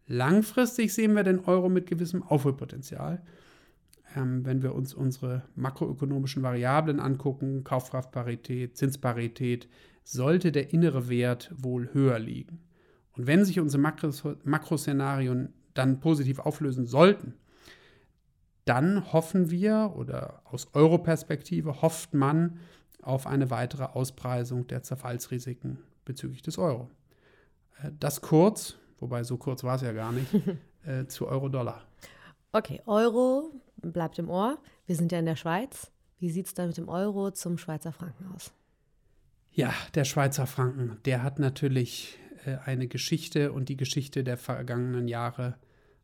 Langfristig 0.08 0.94
sehen 0.94 1.16
wir 1.16 1.24
den 1.24 1.40
Euro 1.40 1.70
mit 1.70 1.88
gewissem 1.88 2.22
Aufholpotenzial. 2.22 3.22
Ähm, 4.14 4.46
wenn 4.46 4.62
wir 4.62 4.76
uns 4.76 4.94
unsere 4.94 5.44
makroökonomischen 5.56 6.44
Variablen 6.44 7.00
angucken, 7.00 7.64
Kaufkraftparität, 7.64 8.76
Zinsparität, 8.76 9.70
sollte 10.04 10.52
der 10.52 10.74
innere 10.74 11.10
Wert 11.10 11.52
wohl 11.56 11.94
höher 11.94 12.20
liegen. 12.20 12.64
Und 13.14 13.28
wenn 13.28 13.46
sich 13.46 13.60
unsere 13.60 13.82
Makros 13.82 14.24
Makroszenarien 14.44 15.54
dann 15.74 16.00
positiv 16.00 16.40
auflösen 16.40 16.86
sollten, 16.86 17.36
dann 18.66 19.12
hoffen 19.12 19.50
wir 19.50 19.94
oder 19.96 20.42
aus 20.46 20.74
Euro-Perspektive 20.74 21.82
hofft 21.82 22.14
man, 22.14 22.60
auf 23.02 23.26
eine 23.26 23.50
weitere 23.50 23.84
Auspreisung 23.84 24.68
der 24.68 24.84
Zerfallsrisiken 24.84 25.80
bezüglich 26.06 26.42
des 26.42 26.58
Euro. 26.58 26.90
Äh, 27.82 27.92
das 28.00 28.22
kurz, 28.22 28.78
wobei 29.00 29.24
so 29.24 29.38
kurz 29.38 29.64
war 29.64 29.76
es 29.76 29.82
ja 29.82 29.92
gar 29.92 30.12
nicht, 30.12 30.32
äh, 30.86 31.06
zu 31.08 31.28
Euro-Dollar. 31.28 31.82
Okay, 32.52 32.82
Euro 32.86 33.52
bleibt 33.78 34.20
im 34.20 34.30
Ohr. 34.30 34.60
Wir 34.86 34.96
sind 34.96 35.12
ja 35.12 35.20
in 35.20 35.26
der 35.26 35.36
Schweiz. 35.36 35.92
Wie 36.20 36.30
sieht 36.30 36.48
es 36.48 36.54
da 36.54 36.68
mit 36.68 36.78
dem 36.78 36.90
Euro 36.90 37.32
zum 37.32 37.58
Schweizer 37.58 37.92
Franken 37.92 38.28
aus? 38.36 38.54
Ja, 39.54 39.74
der 39.96 40.06
Schweizer 40.06 40.48
Franken, 40.48 40.98
der 41.06 41.24
hat 41.24 41.40
natürlich 41.40 42.18
äh, 42.46 42.58
eine 42.66 42.88
Geschichte 42.88 43.52
und 43.52 43.70
die 43.70 43.78
Geschichte 43.78 44.24
der 44.24 44.38
vergangenen 44.38 45.08
Jahre 45.08 45.56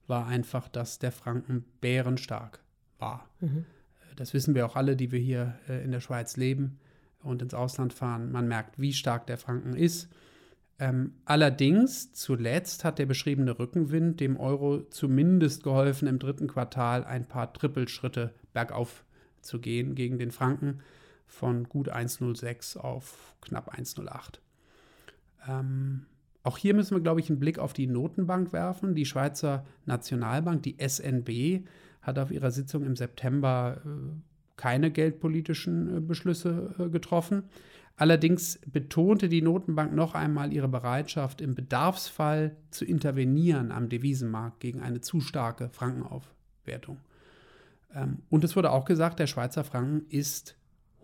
war 0.06 0.27
einfach, 0.27 0.68
dass 0.68 1.00
der 1.00 1.12
Franken 1.12 1.66
bärenstark 1.82 2.60
war. 3.00 3.30
Mhm. 3.39 3.66
Äh, 4.12 4.16
das 4.16 4.34
wissen 4.34 4.54
wir 4.54 4.66
auch 4.66 4.75
alle, 4.75 4.96
die 4.96 5.12
wir 5.12 5.20
hier 5.20 5.58
äh, 5.70 5.84
in 5.84 5.92
der 5.92 6.01
Schweiz 6.01 6.36
leben 6.36 6.80
und 7.24 7.42
ins 7.42 7.54
Ausland 7.54 7.94
fahren. 7.94 8.32
Man 8.32 8.48
merkt, 8.48 8.80
wie 8.80 8.94
stark 8.94 9.27
der 9.27 9.38
Franken 9.38 9.74
ist. 9.74 10.10
Ähm, 10.80 11.13
allerdings, 11.25 12.13
zuletzt 12.13 12.84
hat 12.84 13.00
der 13.00 13.08
beschriebene 13.08 13.58
Rückenwind 13.58 14.20
dem 14.20 14.38
Euro 14.38 14.82
zumindest 14.89 15.63
geholfen, 15.63 16.08
im 16.08 16.20
dritten 16.20 16.48
Quartal 16.48 17.04
ein 17.04 17.25
paar 17.25 17.51
Trippelschritte 17.51 18.34
bergauf 18.54 19.04
zu 19.42 19.60
gehen 19.60 19.96
gegen 19.96 20.20
den 20.20 20.32
Franken 20.32 20.82
von 21.27 21.65
gut 21.65 21.93
1,06 21.93 22.77
auf 22.77 23.36
knapp 23.41 23.74
1,08. 23.74 24.39
Ähm, 25.48 26.05
auch 26.43 26.57
hier 26.57 26.74
müssen 26.74 26.96
wir, 26.96 27.01
glaube 27.01 27.19
ich, 27.19 27.29
einen 27.29 27.39
Blick 27.39 27.60
auf 27.60 27.74
die 27.74 27.88
Notenbank 27.88 28.53
werfen. 28.53 28.96
Die 28.96 29.05
Schweizer 29.05 29.65
Nationalbank, 29.86 30.63
die 30.63 30.77
SNB, 30.79 31.67
hat 32.01 32.19
auf 32.19 32.31
ihrer 32.31 32.51
Sitzung 32.51 32.86
im 32.86 32.96
September 32.96 33.81
äh, 33.86 33.89
keine 34.55 34.91
geldpolitischen 34.91 35.98
äh, 35.98 36.00
Beschlüsse 36.00 36.74
äh, 36.79 36.89
getroffen. 36.89 37.43
Allerdings 37.98 38.60
betonte 38.67 39.27
die 39.27 39.41
Notenbank 39.41 39.93
noch 39.93 40.13
einmal 40.13 40.53
ihre 40.53 40.67
Bereitschaft, 40.67 41.41
im 41.41 41.55
Bedarfsfall 41.55 42.55
zu 42.69 42.86
intervenieren 42.86 43.72
am 43.72 43.89
Devisenmarkt 43.89 44.60
gegen 44.60 44.81
eine 44.81 45.01
zu 45.01 45.19
starke 45.19 45.69
Frankenaufwertung. 45.69 47.00
Ähm, 47.93 48.19
und 48.29 48.43
es 48.43 48.55
wurde 48.55 48.72
auch 48.72 48.86
gesagt, 48.86 49.19
der 49.19 49.27
Schweizer 49.27 49.63
Franken 49.63 50.05
ist 50.10 50.57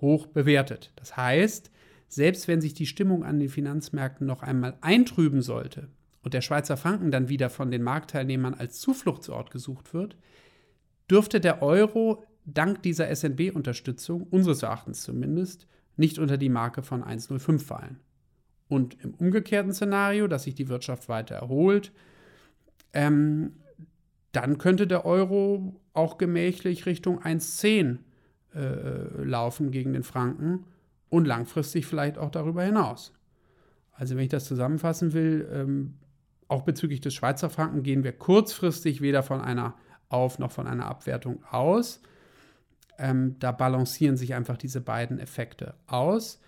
hoch 0.04 0.28
bewertet. 0.28 0.92
Das 0.96 1.18
heißt, 1.18 1.72
selbst 2.08 2.48
wenn 2.48 2.62
sich 2.62 2.76
die 2.76 2.86
Stimmung 2.86 3.24
an 3.24 3.40
den 3.40 3.50
Finanzmärkten 3.50 4.28
noch 4.28 4.44
einmal 4.44 4.78
eintrüben 4.82 5.42
sollte 5.42 5.88
und 6.22 6.36
der 6.36 6.42
Schweizer 6.42 6.78
Franken 6.78 7.10
dann 7.10 7.30
wieder 7.30 7.50
von 7.50 7.72
den 7.72 7.82
Marktteilnehmern 7.82 8.54
als 8.54 8.80
Zufluchtsort 8.80 9.50
gesucht 9.50 9.96
wird, 9.96 10.16
dürfte 11.10 11.40
der 11.40 11.64
Euro 11.64 12.24
dank 12.46 12.84
dieser 12.84 13.14
SNB-Unterstützung, 13.14 14.24
unseres 14.24 14.62
Erachtens 14.62 15.02
zumindest, 15.02 15.66
nicht 15.98 16.20
unter 16.20 16.38
die 16.38 16.50
Marke 16.50 16.84
von 16.84 17.04
1,05 17.04 17.60
fallen. 17.60 18.00
Und 18.68 18.98
im 19.04 19.14
umgekehrten 19.16 19.74
Szenario, 19.74 20.28
dass 20.28 20.44
sich 20.44 20.56
die 20.56 20.70
Wirtschaft 20.70 21.10
weiter 21.10 21.36
erholt, 21.36 21.92
ähm, 22.94 23.54
dann 24.32 24.58
könnte 24.58 24.88
der 24.88 25.06
Euro 25.06 25.80
auch 25.94 26.18
gemächlich 26.18 26.86
Richtung 26.86 27.22
1,10 27.22 28.00
äh, 28.56 29.24
laufen 29.24 29.72
gegen 29.72 29.94
den 29.94 30.04
Franken 30.04 30.66
und 31.10 31.26
langfristig 31.26 31.86
vielleicht 31.86 32.18
auch 32.18 32.32
darüber 32.32 32.64
hinaus. 32.64 33.14
Also 33.94 34.16
wenn 34.16 34.24
ich 34.24 34.30
das 34.30 34.46
zusammenfassen 34.46 35.14
will, 35.14 35.48
ähm, 35.52 35.94
auch 36.48 36.64
bezüglich 36.64 37.02
des 37.02 37.14
Schweizer 37.14 37.50
Franken 37.50 37.84
gehen 37.84 38.04
wir 38.04 38.12
kurzfristig 38.12 39.02
weder 39.02 39.24
von 39.24 39.42
einer 39.42 39.76
Auf- 40.10 40.40
noch 40.40 40.52
von 40.52 40.68
einer 40.68 40.86
Abwertung 40.86 41.44
aus 41.50 42.02
ähm, 42.98 43.38
da 43.40 43.52
balancieren 43.52 44.18
sich 44.18 44.34
einfach 44.34 44.58
diese 44.58 44.82
beiden 44.82 45.20
Effekte 45.20 45.76
aus. 45.88 46.40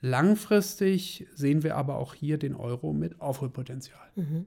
Langfristig 0.00 1.26
sehen 1.34 1.62
wir 1.62 1.76
aber 1.76 1.96
auch 1.96 2.14
hier 2.14 2.38
den 2.38 2.54
Euro 2.54 2.92
mit 2.92 3.20
Aufholpotenzial. 3.20 4.10
Mhm. 4.16 4.46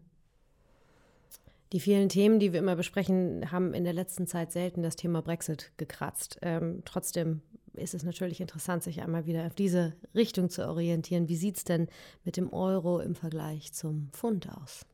Die 1.73 1.79
vielen 1.79 2.07
Themen, 2.09 2.39
die 2.39 2.53
wir 2.53 2.59
immer 2.59 2.75
besprechen, 2.75 3.51
haben 3.51 3.73
in 3.73 3.83
der 3.83 3.93
letzten 3.93 4.25
Zeit 4.25 4.51
selten 4.51 4.83
das 4.83 4.95
Thema 4.95 5.21
Brexit 5.21 5.71
gekratzt. 5.77 6.39
Ähm, 6.41 6.81
trotzdem 6.85 7.41
ist 7.73 7.93
es 7.93 8.03
natürlich 8.03 8.41
interessant, 8.41 8.83
sich 8.83 9.01
einmal 9.01 9.25
wieder 9.25 9.45
auf 9.45 9.55
diese 9.55 9.93
Richtung 10.15 10.49
zu 10.49 10.67
orientieren. 10.67 11.27
Wie 11.27 11.35
sieht 11.35 11.57
es 11.57 11.63
denn 11.63 11.87
mit 12.23 12.37
dem 12.37 12.51
Euro 12.51 12.99
im 12.99 13.15
Vergleich 13.15 13.73
zum 13.73 14.09
Pfund 14.13 14.49
aus? 14.49 14.85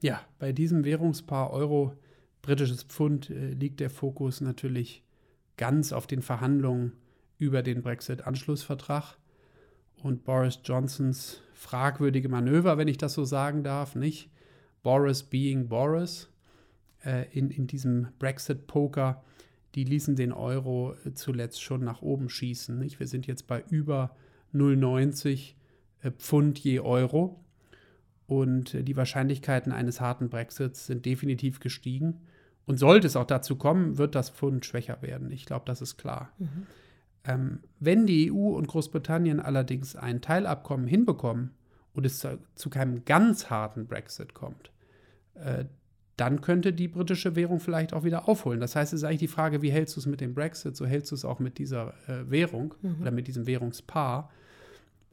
Ja, 0.00 0.20
bei 0.38 0.52
diesem 0.52 0.84
Währungspaar 0.84 1.50
Euro, 1.50 1.94
britisches 2.42 2.82
Pfund, 2.82 3.30
äh, 3.30 3.50
liegt 3.52 3.80
der 3.80 3.90
Fokus 3.90 4.40
natürlich 4.40 5.02
ganz 5.56 5.92
auf 5.92 6.06
den 6.06 6.20
Verhandlungen 6.20 6.92
über 7.38 7.62
den 7.62 7.82
Brexit-Anschlussvertrag 7.82 9.16
und 10.02 10.24
Boris 10.24 10.60
Johnsons 10.64 11.40
fragwürdige 11.54 12.28
Manöver, 12.28 12.76
wenn 12.76 12.88
ich 12.88 12.98
das 12.98 13.14
so 13.14 13.24
sagen 13.24 13.64
darf, 13.64 13.94
nicht? 13.94 14.30
Boris 14.84 15.24
being 15.24 15.66
Boris 15.66 16.28
äh, 17.04 17.26
in, 17.36 17.50
in 17.50 17.66
diesem 17.66 18.06
Brexit-Poker, 18.20 19.24
die 19.74 19.82
ließen 19.82 20.14
den 20.14 20.32
Euro 20.32 20.94
zuletzt 21.14 21.60
schon 21.60 21.82
nach 21.82 22.02
oben 22.02 22.28
schießen. 22.28 22.78
Nicht? 22.78 23.00
Wir 23.00 23.08
sind 23.08 23.26
jetzt 23.26 23.48
bei 23.48 23.64
über 23.68 24.14
0,90 24.54 25.54
äh, 26.02 26.12
Pfund 26.12 26.60
je 26.60 26.78
Euro 26.78 27.40
und 28.26 28.74
äh, 28.74 28.82
die 28.82 28.96
Wahrscheinlichkeiten 28.96 29.72
eines 29.72 30.00
harten 30.00 30.28
Brexits 30.28 30.86
sind 30.86 31.04
definitiv 31.04 31.60
gestiegen. 31.60 32.20
Und 32.66 32.78
sollte 32.78 33.06
es 33.06 33.16
auch 33.16 33.26
dazu 33.26 33.56
kommen, 33.56 33.98
wird 33.98 34.14
das 34.14 34.30
Pfund 34.30 34.64
schwächer 34.64 35.02
werden. 35.02 35.30
Ich 35.30 35.44
glaube, 35.44 35.66
das 35.66 35.82
ist 35.82 35.98
klar. 35.98 36.30
Mhm. 36.38 36.66
Ähm, 37.24 37.58
wenn 37.78 38.06
die 38.06 38.32
EU 38.32 38.56
und 38.56 38.68
Großbritannien 38.68 39.40
allerdings 39.40 39.96
ein 39.96 40.22
Teilabkommen 40.22 40.86
hinbekommen 40.86 41.50
und 41.92 42.06
es 42.06 42.20
zu, 42.20 42.38
zu 42.54 42.70
keinem 42.70 43.04
ganz 43.04 43.50
harten 43.50 43.86
Brexit 43.86 44.32
kommt, 44.32 44.70
äh, 45.34 45.64
dann 46.16 46.40
könnte 46.40 46.72
die 46.72 46.88
britische 46.88 47.34
Währung 47.34 47.58
vielleicht 47.58 47.92
auch 47.92 48.04
wieder 48.04 48.28
aufholen. 48.28 48.60
Das 48.60 48.76
heißt, 48.76 48.92
es 48.92 49.00
ist 49.00 49.04
eigentlich 49.04 49.18
die 49.18 49.28
Frage, 49.28 49.62
wie 49.62 49.70
hältst 49.70 49.96
du 49.96 50.00
es 50.00 50.06
mit 50.06 50.20
dem 50.20 50.34
Brexit, 50.34 50.76
so 50.76 50.86
hältst 50.86 51.10
du 51.10 51.16
es 51.16 51.24
auch 51.24 51.40
mit 51.40 51.58
dieser 51.58 51.94
äh, 52.06 52.30
Währung 52.30 52.74
mhm. 52.82 52.96
oder 53.00 53.10
mit 53.10 53.26
diesem 53.26 53.46
Währungspaar. 53.46 54.30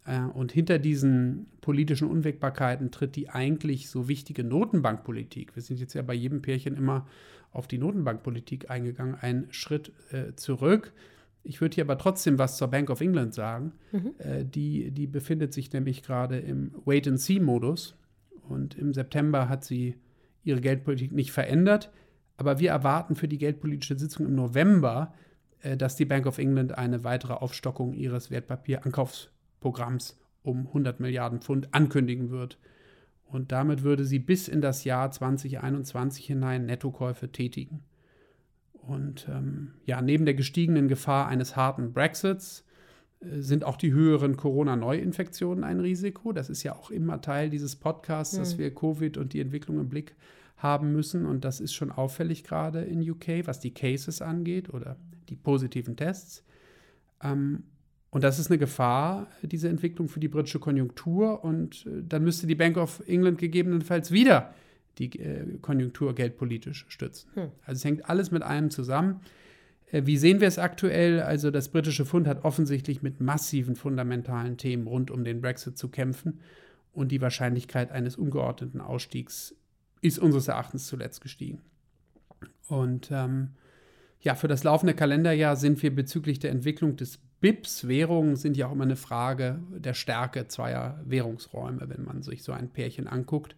Äh, 0.06 0.22
und 0.22 0.52
hinter 0.52 0.78
diesen 0.78 1.48
politischen 1.62 2.08
Unwägbarkeiten 2.08 2.92
tritt 2.92 3.16
die 3.16 3.30
eigentlich 3.30 3.90
so 3.90 4.08
wichtige 4.08 4.44
Notenbankpolitik. 4.44 5.56
Wir 5.56 5.64
sind 5.64 5.80
jetzt 5.80 5.94
ja 5.96 6.04
bei 6.04 6.14
jedem 6.14 6.42
Pärchen 6.42 6.78
immer 6.78 7.08
auf 7.52 7.68
die 7.68 7.80
Notenbankpolitik 7.80 8.70
eingegangen, 8.70 9.16
einen 9.16 9.52
Schritt 9.52 9.92
äh, 10.12 10.34
zurück. 10.36 10.94
Ich 11.44 11.60
würde 11.60 11.76
hier 11.76 11.84
aber 11.84 11.98
trotzdem 11.98 12.38
was 12.38 12.58
zur 12.58 12.68
Bank 12.68 12.92
of 12.92 13.02
England 13.02 13.34
sagen. 13.34 13.74
Mhm. 13.92 14.14
Äh, 14.20 14.46
die, 14.46 14.92
die 14.92 15.08
befindet 15.08 15.52
sich 15.52 15.74
nämlich 15.74 16.04
gerade 16.04 16.38
im 16.38 16.76
Wait-and-See-Modus. 16.86 17.96
Und 18.48 18.78
im 18.78 18.94
September 18.94 19.50
hat 19.50 19.64
sie 19.64 19.96
ihre 20.44 20.62
Geldpolitik 20.62 21.12
nicht 21.12 21.32
verändert. 21.32 21.92
Aber 22.38 22.60
wir 22.60 22.72
erwarten 22.72 23.16
für 23.16 23.28
die 23.28 23.38
geldpolitische 23.38 23.98
Sitzung 23.98 24.26
im 24.26 24.36
November, 24.36 25.14
äh, 25.62 25.78
dass 25.78 25.96
die 25.96 26.06
Bank 26.06 26.26
of 26.26 26.38
England 26.38 26.78
eine 26.78 27.04
weitere 27.04 27.34
Aufstockung 27.34 27.94
ihres 27.94 28.32
Wertpapierankaufsprogramms 28.32 30.20
um 30.44 30.68
100 30.68 31.00
Milliarden 31.00 31.42
Pfund 31.42 31.74
ankündigen 31.74 32.32
wird. 32.32 32.58
Und 33.26 33.52
damit 33.52 33.84
würde 33.84 34.04
sie 34.04 34.20
bis 34.20 34.48
in 34.48 34.62
das 34.62 34.84
Jahr 34.84 35.12
2021 35.12 36.26
hinein 36.26 36.66
Nettokäufe 36.66 37.32
tätigen. 37.32 37.84
Und 38.74 39.28
ähm, 39.30 39.76
ja, 39.86 40.02
neben 40.02 40.26
der 40.26 40.34
gestiegenen 40.34 40.88
Gefahr 40.88 41.28
eines 41.28 41.56
harten 41.56 41.94
Brexits 41.94 42.66
sind 43.22 43.64
auch 43.64 43.78
die 43.78 43.94
höheren 43.94 44.36
Corona-Neuinfektionen 44.36 45.64
ein 45.64 45.80
Risiko. 45.80 46.32
Das 46.32 46.50
ist 46.50 46.64
ja 46.64 46.76
auch 46.76 46.90
immer 46.90 47.22
Teil 47.22 47.50
dieses 47.50 47.76
Podcasts, 47.76 48.36
dass 48.36 48.58
wir 48.58 48.74
Covid 48.74 49.18
und 49.18 49.34
die 49.34 49.40
Entwicklung 49.40 49.80
im 49.80 49.90
Blick 49.90 50.16
haben 50.58 50.92
müssen. 50.92 51.26
Und 51.26 51.46
das 51.46 51.60
ist 51.60 51.74
schon 51.74 51.92
auffällig 51.92 52.44
gerade 52.44 52.82
in 52.82 53.08
UK, 53.08 53.46
was 53.46 53.60
die 53.60 53.74
Cases 53.74 54.22
angeht 54.22 54.74
oder 54.74 54.98
die 55.30 55.36
positiven 55.36 55.96
Tests. 55.96 56.44
Ähm, 57.24 57.64
und 58.10 58.24
das 58.24 58.40
ist 58.40 58.50
eine 58.50 58.58
Gefahr, 58.58 59.28
diese 59.44 59.70
Entwicklung 59.70 60.10
für 60.10 60.20
die 60.20 60.28
britische 60.28 60.60
Konjunktur. 60.60 61.44
Und 61.44 61.86
äh, 61.86 62.04
dann 62.04 62.24
müsste 62.24 62.48
die 62.48 62.56
Bank 62.56 62.78
of 62.78 63.04
England 63.08 63.38
gegebenenfalls 63.38 64.12
wieder 64.12 64.54
die 64.98 65.20
äh, 65.20 65.58
Konjunktur 65.62 66.14
geldpolitisch 66.14 66.86
stützen. 66.90 67.30
Hm. 67.36 67.52
Also 67.66 67.78
es 67.78 67.86
hängt 67.86 68.10
alles 68.10 68.32
mit 68.32 68.44
allem 68.44 68.70
zusammen. 68.70 69.22
Äh, 69.92 70.06
wie 70.06 70.18
sehen 70.18 70.40
wir 70.40 70.48
es 70.48 70.60
aktuell? 70.60 71.22
Also 71.22 71.52
das 71.52 71.70
britische 71.70 72.06
Pfund 72.06 72.28
hat 72.28 72.44
offensichtlich 72.44 73.02
mit 73.02 73.20
massiven 73.20 73.76
fundamentalen 73.76 74.58
Themen 74.58 74.88
rund 74.88 75.12
um 75.12 75.24
den 75.24 75.42
Brexit 75.42 75.78
zu 75.78 75.90
kämpfen 75.90 76.40
und 76.94 77.12
die 77.12 77.22
Wahrscheinlichkeit 77.22 77.92
eines 77.92 78.16
ungeordneten 78.16 78.82
Ausstiegs 78.82 79.56
ist 80.02 80.20
unseres 80.20 80.48
Erachtens 80.48 80.88
zuletzt 80.88 81.22
gestiegen. 81.22 81.62
Und 82.68 83.10
ähm, 83.12 83.50
ja, 84.20 84.36
für 84.36 84.48
das 84.48 84.64
laufende 84.64 84.94
Kalenderjahr 84.94 85.56
sind 85.56 85.82
wir 85.84 85.94
bezüglich 85.94 86.40
der 86.40 86.52
Entwicklung 86.52 86.96
des 86.96 87.20
BIPs, 87.40 87.88
Währungen 87.88 88.36
sind 88.36 88.56
ja 88.56 88.68
auch 88.68 88.72
immer 88.72 88.84
eine 88.84 88.96
Frage 88.96 89.60
der 89.72 89.96
Stärke 89.96 90.48
zweier 90.48 91.02
Währungsräume, 91.06 91.90
wenn 91.90 92.04
man 92.04 92.22
sich 92.22 92.44
so 92.44 92.52
ein 92.52 92.70
Pärchen 92.70 93.08
anguckt. 93.08 93.56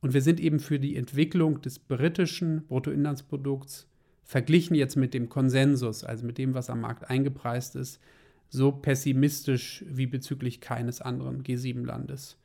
Und 0.00 0.14
wir 0.14 0.22
sind 0.22 0.40
eben 0.40 0.58
für 0.58 0.78
die 0.78 0.96
Entwicklung 0.96 1.60
des 1.60 1.78
britischen 1.78 2.66
Bruttoinlandsprodukts 2.66 3.88
verglichen 4.26 4.74
jetzt 4.74 4.96
mit 4.96 5.14
dem 5.14 5.28
Konsensus, 5.28 6.04
also 6.04 6.26
mit 6.26 6.36
dem, 6.36 6.52
was 6.52 6.68
am 6.68 6.80
Markt 6.80 7.08
eingepreist 7.08 7.76
ist, 7.76 8.00
so 8.48 8.72
pessimistisch 8.72 9.84
wie 9.88 10.06
bezüglich 10.06 10.60
keines 10.60 11.00
anderen 11.00 11.42
G7-Landes. 11.42 12.36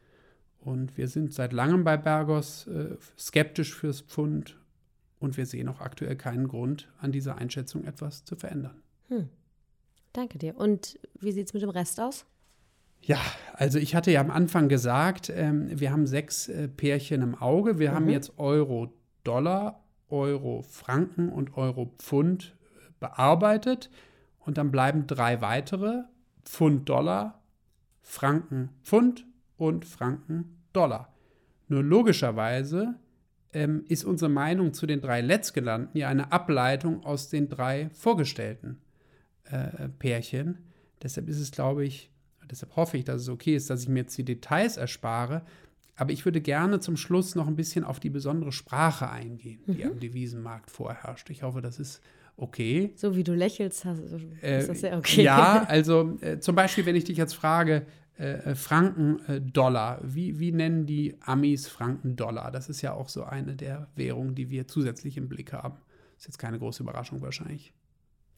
Und 0.59 0.95
wir 0.95 1.07
sind 1.07 1.33
seit 1.33 1.53
langem 1.53 1.83
bei 1.83 1.97
Bergos 1.97 2.67
äh, 2.67 2.95
skeptisch 3.17 3.73
fürs 3.73 4.01
Pfund 4.01 4.57
und 5.19 5.37
wir 5.37 5.45
sehen 5.47 5.67
auch 5.67 5.81
aktuell 5.81 6.15
keinen 6.15 6.47
Grund, 6.47 6.87
an 6.99 7.11
dieser 7.11 7.37
Einschätzung 7.37 7.83
etwas 7.83 8.25
zu 8.25 8.35
verändern. 8.35 8.81
Hm. 9.07 9.29
Danke 10.13 10.37
dir. 10.37 10.55
Und 10.57 10.99
wie 11.19 11.31
sieht 11.31 11.47
es 11.47 11.53
mit 11.53 11.63
dem 11.63 11.69
Rest 11.69 11.99
aus? 11.99 12.25
Ja, 13.01 13.19
also 13.53 13.79
ich 13.79 13.95
hatte 13.95 14.11
ja 14.11 14.21
am 14.21 14.29
Anfang 14.29 14.69
gesagt, 14.69 15.31
ähm, 15.33 15.67
wir 15.79 15.91
haben 15.91 16.05
sechs 16.05 16.47
äh, 16.47 16.67
Pärchen 16.67 17.21
im 17.21 17.35
Auge. 17.35 17.79
Wir 17.79 17.91
mhm. 17.91 17.95
haben 17.95 18.09
jetzt 18.09 18.37
Euro, 18.37 18.93
Dollar, 19.23 19.80
Euro, 20.11 20.61
Franken 20.63 21.29
und 21.29 21.57
Euro, 21.57 21.93
Pfund 21.97 22.55
äh, 22.75 22.91
bearbeitet. 22.99 23.89
Und 24.39 24.57
dann 24.57 24.71
bleiben 24.71 25.07
drei 25.07 25.41
weitere, 25.41 26.03
Pfund, 26.45 26.89
Dollar, 26.89 27.41
Franken, 28.01 28.69
Pfund 28.83 29.25
und 29.57 29.85
Franken, 29.85 30.57
Dollar. 30.73 31.13
Nur 31.67 31.83
logischerweise 31.83 32.95
ähm, 33.53 33.85
ist 33.87 34.03
unsere 34.03 34.29
Meinung 34.29 34.73
zu 34.73 34.87
den 34.87 35.01
drei 35.01 35.21
letztgenannten 35.21 35.97
ja 35.97 36.09
eine 36.09 36.31
Ableitung 36.31 37.03
aus 37.05 37.29
den 37.29 37.49
drei 37.49 37.89
vorgestellten 37.91 38.81
äh, 39.45 39.89
Pärchen. 39.89 40.57
Deshalb 41.03 41.29
ist 41.29 41.39
es, 41.39 41.51
glaube 41.51 41.85
ich, 41.85 42.11
Deshalb 42.51 42.75
hoffe 42.75 42.97
ich, 42.97 43.05
dass 43.05 43.21
es 43.21 43.29
okay 43.29 43.55
ist, 43.55 43.69
dass 43.69 43.83
ich 43.83 43.87
mir 43.87 44.01
jetzt 44.01 44.17
die 44.17 44.25
Details 44.25 44.75
erspare. 44.75 45.43
Aber 46.01 46.13
ich 46.13 46.25
würde 46.25 46.41
gerne 46.41 46.79
zum 46.79 46.97
Schluss 46.97 47.35
noch 47.35 47.45
ein 47.45 47.55
bisschen 47.55 47.83
auf 47.83 47.99
die 47.99 48.09
besondere 48.09 48.51
Sprache 48.51 49.07
eingehen, 49.11 49.59
die 49.67 49.83
mhm. 49.83 49.91
am 49.91 49.99
Devisenmarkt 49.99 50.71
vorherrscht. 50.71 51.29
Ich 51.29 51.43
hoffe, 51.43 51.61
das 51.61 51.77
ist 51.77 52.01
okay. 52.37 52.91
So 52.95 53.15
wie 53.15 53.23
du 53.23 53.35
lächelst, 53.35 53.85
ist 53.85 54.43
äh, 54.43 54.65
das 54.65 54.79
sehr 54.79 54.97
okay. 54.97 55.21
Ja, 55.21 55.63
also 55.67 56.17
äh, 56.21 56.39
zum 56.39 56.55
Beispiel, 56.55 56.87
wenn 56.87 56.95
ich 56.95 57.03
dich 57.03 57.17
jetzt 57.17 57.35
frage, 57.35 57.85
äh, 58.17 58.31
äh, 58.31 58.55
Franken, 58.55 59.23
äh, 59.27 59.41
Dollar, 59.41 59.99
wie, 60.01 60.39
wie 60.39 60.51
nennen 60.51 60.87
die 60.87 61.17
Amis 61.21 61.67
Franken, 61.67 62.15
Dollar? 62.15 62.49
Das 62.49 62.67
ist 62.67 62.81
ja 62.81 62.93
auch 62.93 63.07
so 63.07 63.23
eine 63.23 63.55
der 63.55 63.87
Währungen, 63.93 64.33
die 64.33 64.49
wir 64.49 64.67
zusätzlich 64.67 65.17
im 65.17 65.29
Blick 65.29 65.53
haben. 65.53 65.77
Ist 66.17 66.25
jetzt 66.25 66.39
keine 66.39 66.57
große 66.57 66.81
Überraschung 66.81 67.21
wahrscheinlich. 67.21 67.73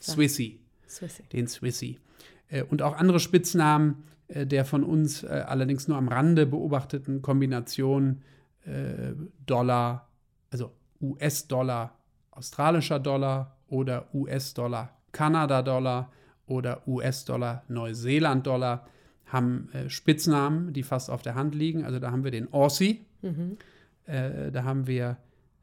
Swissy. 0.02 0.60
Swissy. 0.86 1.24
Den 1.32 1.48
Swissy. 1.48 1.98
Äh, 2.50 2.64
und 2.64 2.82
auch 2.82 2.98
andere 2.98 3.20
Spitznamen 3.20 4.04
äh, 4.28 4.46
der 4.46 4.66
von 4.66 4.84
uns 4.84 5.24
äh, 5.24 5.28
allerdings 5.48 5.88
nur 5.88 5.98
am 5.98 6.08
Rande 6.08 6.46
beobachteten 6.46 7.22
Kombination 7.22 8.22
Dollar, 9.46 10.08
also 10.50 10.72
US-Dollar, 11.02 11.98
australischer 12.32 12.98
Dollar 12.98 13.58
oder 13.68 14.08
US-Dollar, 14.14 15.02
Kanada-Dollar 15.12 16.14
oder 16.46 16.88
US-Dollar, 16.88 17.64
Neuseeland-Dollar 17.68 18.88
haben 19.26 19.70
äh, 19.74 19.90
Spitznamen, 19.90 20.74
die 20.74 20.84
fast 20.84 21.10
auf 21.10 21.22
der 21.22 21.36
Hand 21.36 21.56
liegen. 21.56 21.84
Also 21.84 22.00
da 22.00 22.12
haben 22.12 22.24
wir 22.24 22.32
den 22.32 22.54
Aussie, 22.54 23.06
mhm. 23.22 23.58
äh, 24.06 24.52
da 24.52 24.64
haben 24.64 24.88
wir 24.88 25.18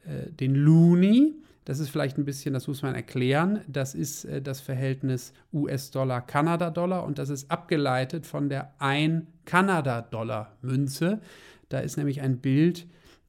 äh, 0.05 0.31
den 0.31 0.55
Looney, 0.55 1.35
das 1.65 1.79
ist 1.79 1.91
vielleicht 1.91 2.19
ein 2.19 2.25
bisschen, 2.25 2.55
das 2.55 2.69
muss 2.69 2.83
man 2.83 2.95
erklären. 2.95 3.61
Das 3.69 3.95
ist 3.95 4.25
äh, 4.25 4.41
das 4.41 4.61
Verhältnis 4.61 5.33
US-Dollar, 5.53 6.21
Kanada-Dollar 6.21 7.05
und 7.05 7.19
das 7.19 7.29
ist 7.29 7.51
abgeleitet 7.51 8.27
von 8.27 8.49
der 8.49 8.75
1 8.79 9.25
Kanada-Dollar-Münze. 9.45 11.21
Da 11.69 11.79
ist 11.81 11.97
nämlich 11.97 12.21
ein 12.23 12.39
Bild 12.39 12.87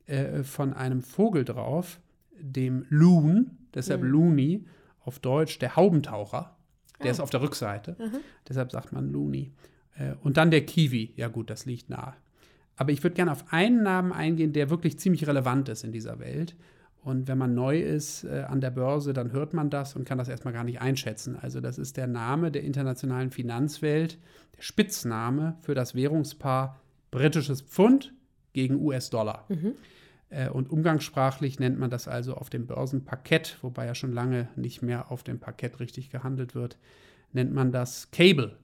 äh, 0.08 0.44
von 0.44 0.74
einem 0.74 1.02
Vogel 1.02 1.46
drauf, 1.46 2.00
dem 2.40 2.86
Loon, 2.90 3.52
deshalb 3.74 4.02
mhm. 4.02 4.10
Looney, 4.10 4.66
auf 5.04 5.20
Deutsch 5.20 5.60
der 5.60 5.76
Haubentaucher. 5.76 6.56
Der 7.00 7.08
oh. 7.08 7.12
ist 7.12 7.20
auf 7.20 7.30
der 7.30 7.42
Rückseite, 7.42 7.96
mhm. 8.00 8.20
deshalb 8.48 8.72
sagt 8.72 8.94
man 8.94 9.12
Looney. 9.12 9.52
Äh, 9.96 10.14
und 10.22 10.38
dann 10.38 10.52
der 10.52 10.66
Kiwi, 10.66 11.14
ja 11.16 11.28
gut, 11.28 11.50
das 11.50 11.66
liegt 11.66 11.90
nahe. 11.90 12.14
Aber 12.76 12.92
ich 12.92 13.04
würde 13.04 13.16
gerne 13.16 13.32
auf 13.32 13.46
einen 13.52 13.84
Namen 13.84 14.12
eingehen, 14.12 14.54
der 14.54 14.70
wirklich 14.70 14.98
ziemlich 14.98 15.28
relevant 15.28 15.70
ist 15.70 15.84
in 15.84 15.92
dieser 15.92 16.20
Welt. 16.20 16.56
Und 17.04 17.28
wenn 17.28 17.38
man 17.38 17.56
neu 17.56 17.80
ist 17.80 18.24
äh, 18.26 18.46
an 18.48 18.62
der 18.62 18.70
Börse, 18.70 19.14
dann 19.14 19.32
hört 19.32 19.54
man 19.54 19.72
das 19.72 19.96
und 19.96 20.06
kann 20.06 20.20
das 20.20 20.30
erstmal 20.30 20.54
gar 20.54 20.64
nicht 20.64 20.82
einschätzen. 20.82 21.36
Also 21.36 21.60
das 21.60 21.80
ist 21.80 21.98
der 21.98 22.06
Name 22.06 22.52
der 22.52 22.64
internationalen 22.64 23.32
Finanzwelt, 23.32 24.20
der 24.56 24.62
Spitzname 24.62 25.58
für 25.62 25.74
das 25.74 25.96
Währungspaar 25.96 26.80
britisches 27.10 27.62
Pfund 27.62 28.14
gegen 28.54 28.76
US-Dollar. 28.76 29.46
Mhm. 29.50 29.74
Äh, 30.30 30.50
und 30.50 30.70
umgangssprachlich 30.70 31.60
nennt 31.60 31.80
man 31.80 31.90
das 31.90 32.08
also 32.08 32.36
auf 32.36 32.52
dem 32.52 32.68
Börsenparkett, 32.68 33.58
wobei 33.62 33.88
ja 33.88 33.96
schon 33.96 34.14
lange 34.14 34.48
nicht 34.56 34.84
mehr 34.84 35.12
auf 35.12 35.24
dem 35.24 35.40
Parkett 35.40 35.80
richtig 35.80 36.12
gehandelt 36.12 36.54
wird, 36.54 36.78
nennt 37.34 37.52
man 37.52 37.72
das 37.72 38.12
Cable. 38.12 38.58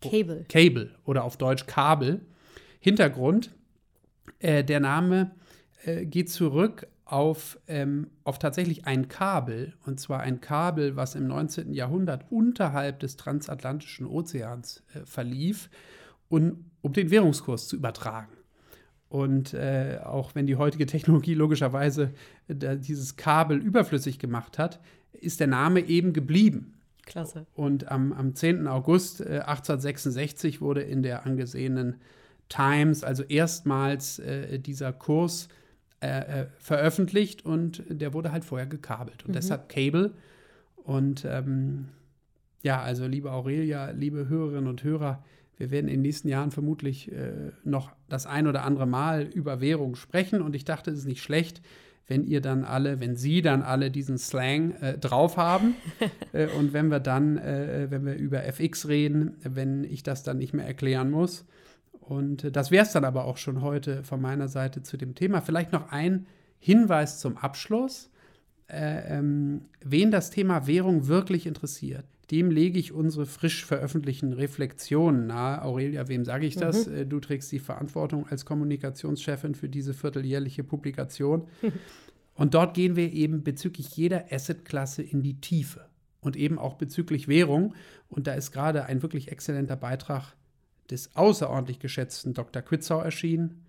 Cable. 0.00 0.44
Cable 0.48 0.90
oder 1.04 1.22
auf 1.22 1.36
Deutsch 1.36 1.66
Kabel. 1.66 2.22
Hintergrund, 2.80 3.54
äh, 4.40 4.64
der 4.64 4.80
Name 4.80 5.30
äh, 5.84 6.04
geht 6.04 6.28
zurück 6.28 6.88
auf, 7.12 7.58
ähm, 7.68 8.08
auf 8.24 8.38
tatsächlich 8.38 8.86
ein 8.86 9.06
Kabel, 9.08 9.74
und 9.84 10.00
zwar 10.00 10.20
ein 10.20 10.40
Kabel, 10.40 10.96
was 10.96 11.14
im 11.14 11.26
19. 11.26 11.74
Jahrhundert 11.74 12.24
unterhalb 12.30 13.00
des 13.00 13.18
transatlantischen 13.18 14.06
Ozeans 14.06 14.82
äh, 14.94 15.04
verlief, 15.04 15.68
und, 16.30 16.64
um 16.80 16.94
den 16.94 17.10
Währungskurs 17.10 17.68
zu 17.68 17.76
übertragen. 17.76 18.32
Und 19.10 19.52
äh, 19.52 19.98
auch 20.02 20.34
wenn 20.34 20.46
die 20.46 20.56
heutige 20.56 20.86
Technologie 20.86 21.34
logischerweise 21.34 22.14
äh, 22.48 22.78
dieses 22.78 23.16
Kabel 23.16 23.58
überflüssig 23.58 24.18
gemacht 24.18 24.58
hat, 24.58 24.80
ist 25.12 25.40
der 25.40 25.48
Name 25.48 25.80
eben 25.80 26.14
geblieben. 26.14 26.80
Klasse. 27.04 27.44
Und 27.52 27.92
am, 27.92 28.14
am 28.14 28.34
10. 28.34 28.66
August 28.66 29.20
äh, 29.20 29.40
1866 29.40 30.62
wurde 30.62 30.80
in 30.80 31.02
der 31.02 31.26
angesehenen 31.26 31.96
Times 32.48 33.04
also 33.04 33.22
erstmals 33.24 34.18
äh, 34.18 34.58
dieser 34.58 34.94
Kurs 34.94 35.48
äh, 35.48 35.61
äh, 36.02 36.46
veröffentlicht 36.58 37.44
und 37.44 37.84
der 37.88 38.12
wurde 38.12 38.32
halt 38.32 38.44
vorher 38.44 38.66
gekabelt. 38.66 39.24
Und 39.24 39.30
mhm. 39.30 39.34
deshalb 39.34 39.68
Cable. 39.68 40.12
Und 40.76 41.24
ähm, 41.24 41.88
ja, 42.62 42.80
also 42.82 43.06
liebe 43.06 43.32
Aurelia, 43.32 43.90
liebe 43.90 44.28
Hörerinnen 44.28 44.68
und 44.68 44.82
Hörer, 44.84 45.24
wir 45.58 45.70
werden 45.70 45.86
in 45.86 45.94
den 45.94 46.02
nächsten 46.02 46.28
Jahren 46.28 46.50
vermutlich 46.50 47.12
äh, 47.12 47.52
noch 47.64 47.92
das 48.08 48.26
ein 48.26 48.46
oder 48.46 48.64
andere 48.64 48.86
Mal 48.86 49.22
über 49.22 49.60
Währung 49.60 49.94
sprechen. 49.94 50.42
Und 50.42 50.56
ich 50.56 50.64
dachte, 50.64 50.90
es 50.90 50.98
ist 50.98 51.06
nicht 51.06 51.22
schlecht, 51.22 51.62
wenn 52.08 52.24
ihr 52.24 52.40
dann 52.40 52.64
alle, 52.64 52.98
wenn 53.00 53.16
Sie 53.16 53.42
dann 53.42 53.62
alle 53.62 53.90
diesen 53.90 54.18
Slang 54.18 54.72
äh, 54.80 54.98
drauf 54.98 55.36
haben. 55.36 55.76
äh, 56.32 56.48
und 56.58 56.72
wenn 56.72 56.88
wir 56.88 57.00
dann, 57.00 57.38
äh, 57.38 57.86
wenn 57.90 58.04
wir 58.04 58.14
über 58.14 58.44
FX 58.44 58.88
reden, 58.88 59.36
wenn 59.44 59.84
ich 59.84 60.02
das 60.02 60.24
dann 60.24 60.38
nicht 60.38 60.52
mehr 60.52 60.66
erklären 60.66 61.10
muss. 61.10 61.44
Und 62.02 62.44
äh, 62.44 62.52
das 62.52 62.70
wäre 62.70 62.84
es 62.84 62.92
dann 62.92 63.04
aber 63.04 63.24
auch 63.24 63.36
schon 63.36 63.62
heute 63.62 64.04
von 64.04 64.20
meiner 64.20 64.48
Seite 64.48 64.82
zu 64.82 64.96
dem 64.96 65.14
Thema. 65.14 65.40
Vielleicht 65.40 65.72
noch 65.72 65.90
ein 65.90 66.26
Hinweis 66.58 67.20
zum 67.20 67.36
Abschluss. 67.36 68.10
Äh, 68.68 69.18
ähm, 69.18 69.62
wen 69.84 70.10
das 70.10 70.30
Thema 70.30 70.66
Währung 70.66 71.06
wirklich 71.06 71.46
interessiert, 71.46 72.04
dem 72.30 72.50
lege 72.50 72.78
ich 72.78 72.92
unsere 72.92 73.26
frisch 73.26 73.64
veröffentlichten 73.64 74.32
Reflexionen 74.32 75.26
nahe. 75.26 75.62
Aurelia, 75.62 76.08
wem 76.08 76.24
sage 76.24 76.46
ich 76.46 76.56
das? 76.56 76.86
Mhm. 76.86 76.94
Äh, 76.94 77.06
du 77.06 77.20
trägst 77.20 77.52
die 77.52 77.58
Verantwortung 77.58 78.26
als 78.28 78.44
Kommunikationschefin 78.44 79.54
für 79.54 79.68
diese 79.68 79.94
vierteljährliche 79.94 80.64
Publikation. 80.64 81.48
Und 82.34 82.54
dort 82.54 82.74
gehen 82.74 82.96
wir 82.96 83.12
eben 83.12 83.44
bezüglich 83.44 83.94
jeder 83.96 84.32
Assetklasse 84.32 85.02
in 85.02 85.22
die 85.22 85.40
Tiefe 85.40 85.86
und 86.22 86.34
eben 86.34 86.58
auch 86.58 86.74
bezüglich 86.74 87.28
Währung. 87.28 87.74
Und 88.08 88.26
da 88.26 88.32
ist 88.32 88.52
gerade 88.52 88.86
ein 88.86 89.02
wirklich 89.02 89.30
exzellenter 89.30 89.76
Beitrag 89.76 90.34
des 90.90 91.14
außerordentlich 91.16 91.78
geschätzten 91.78 92.34
Dr. 92.34 92.62
Quitzau 92.62 93.00
erschienen. 93.00 93.64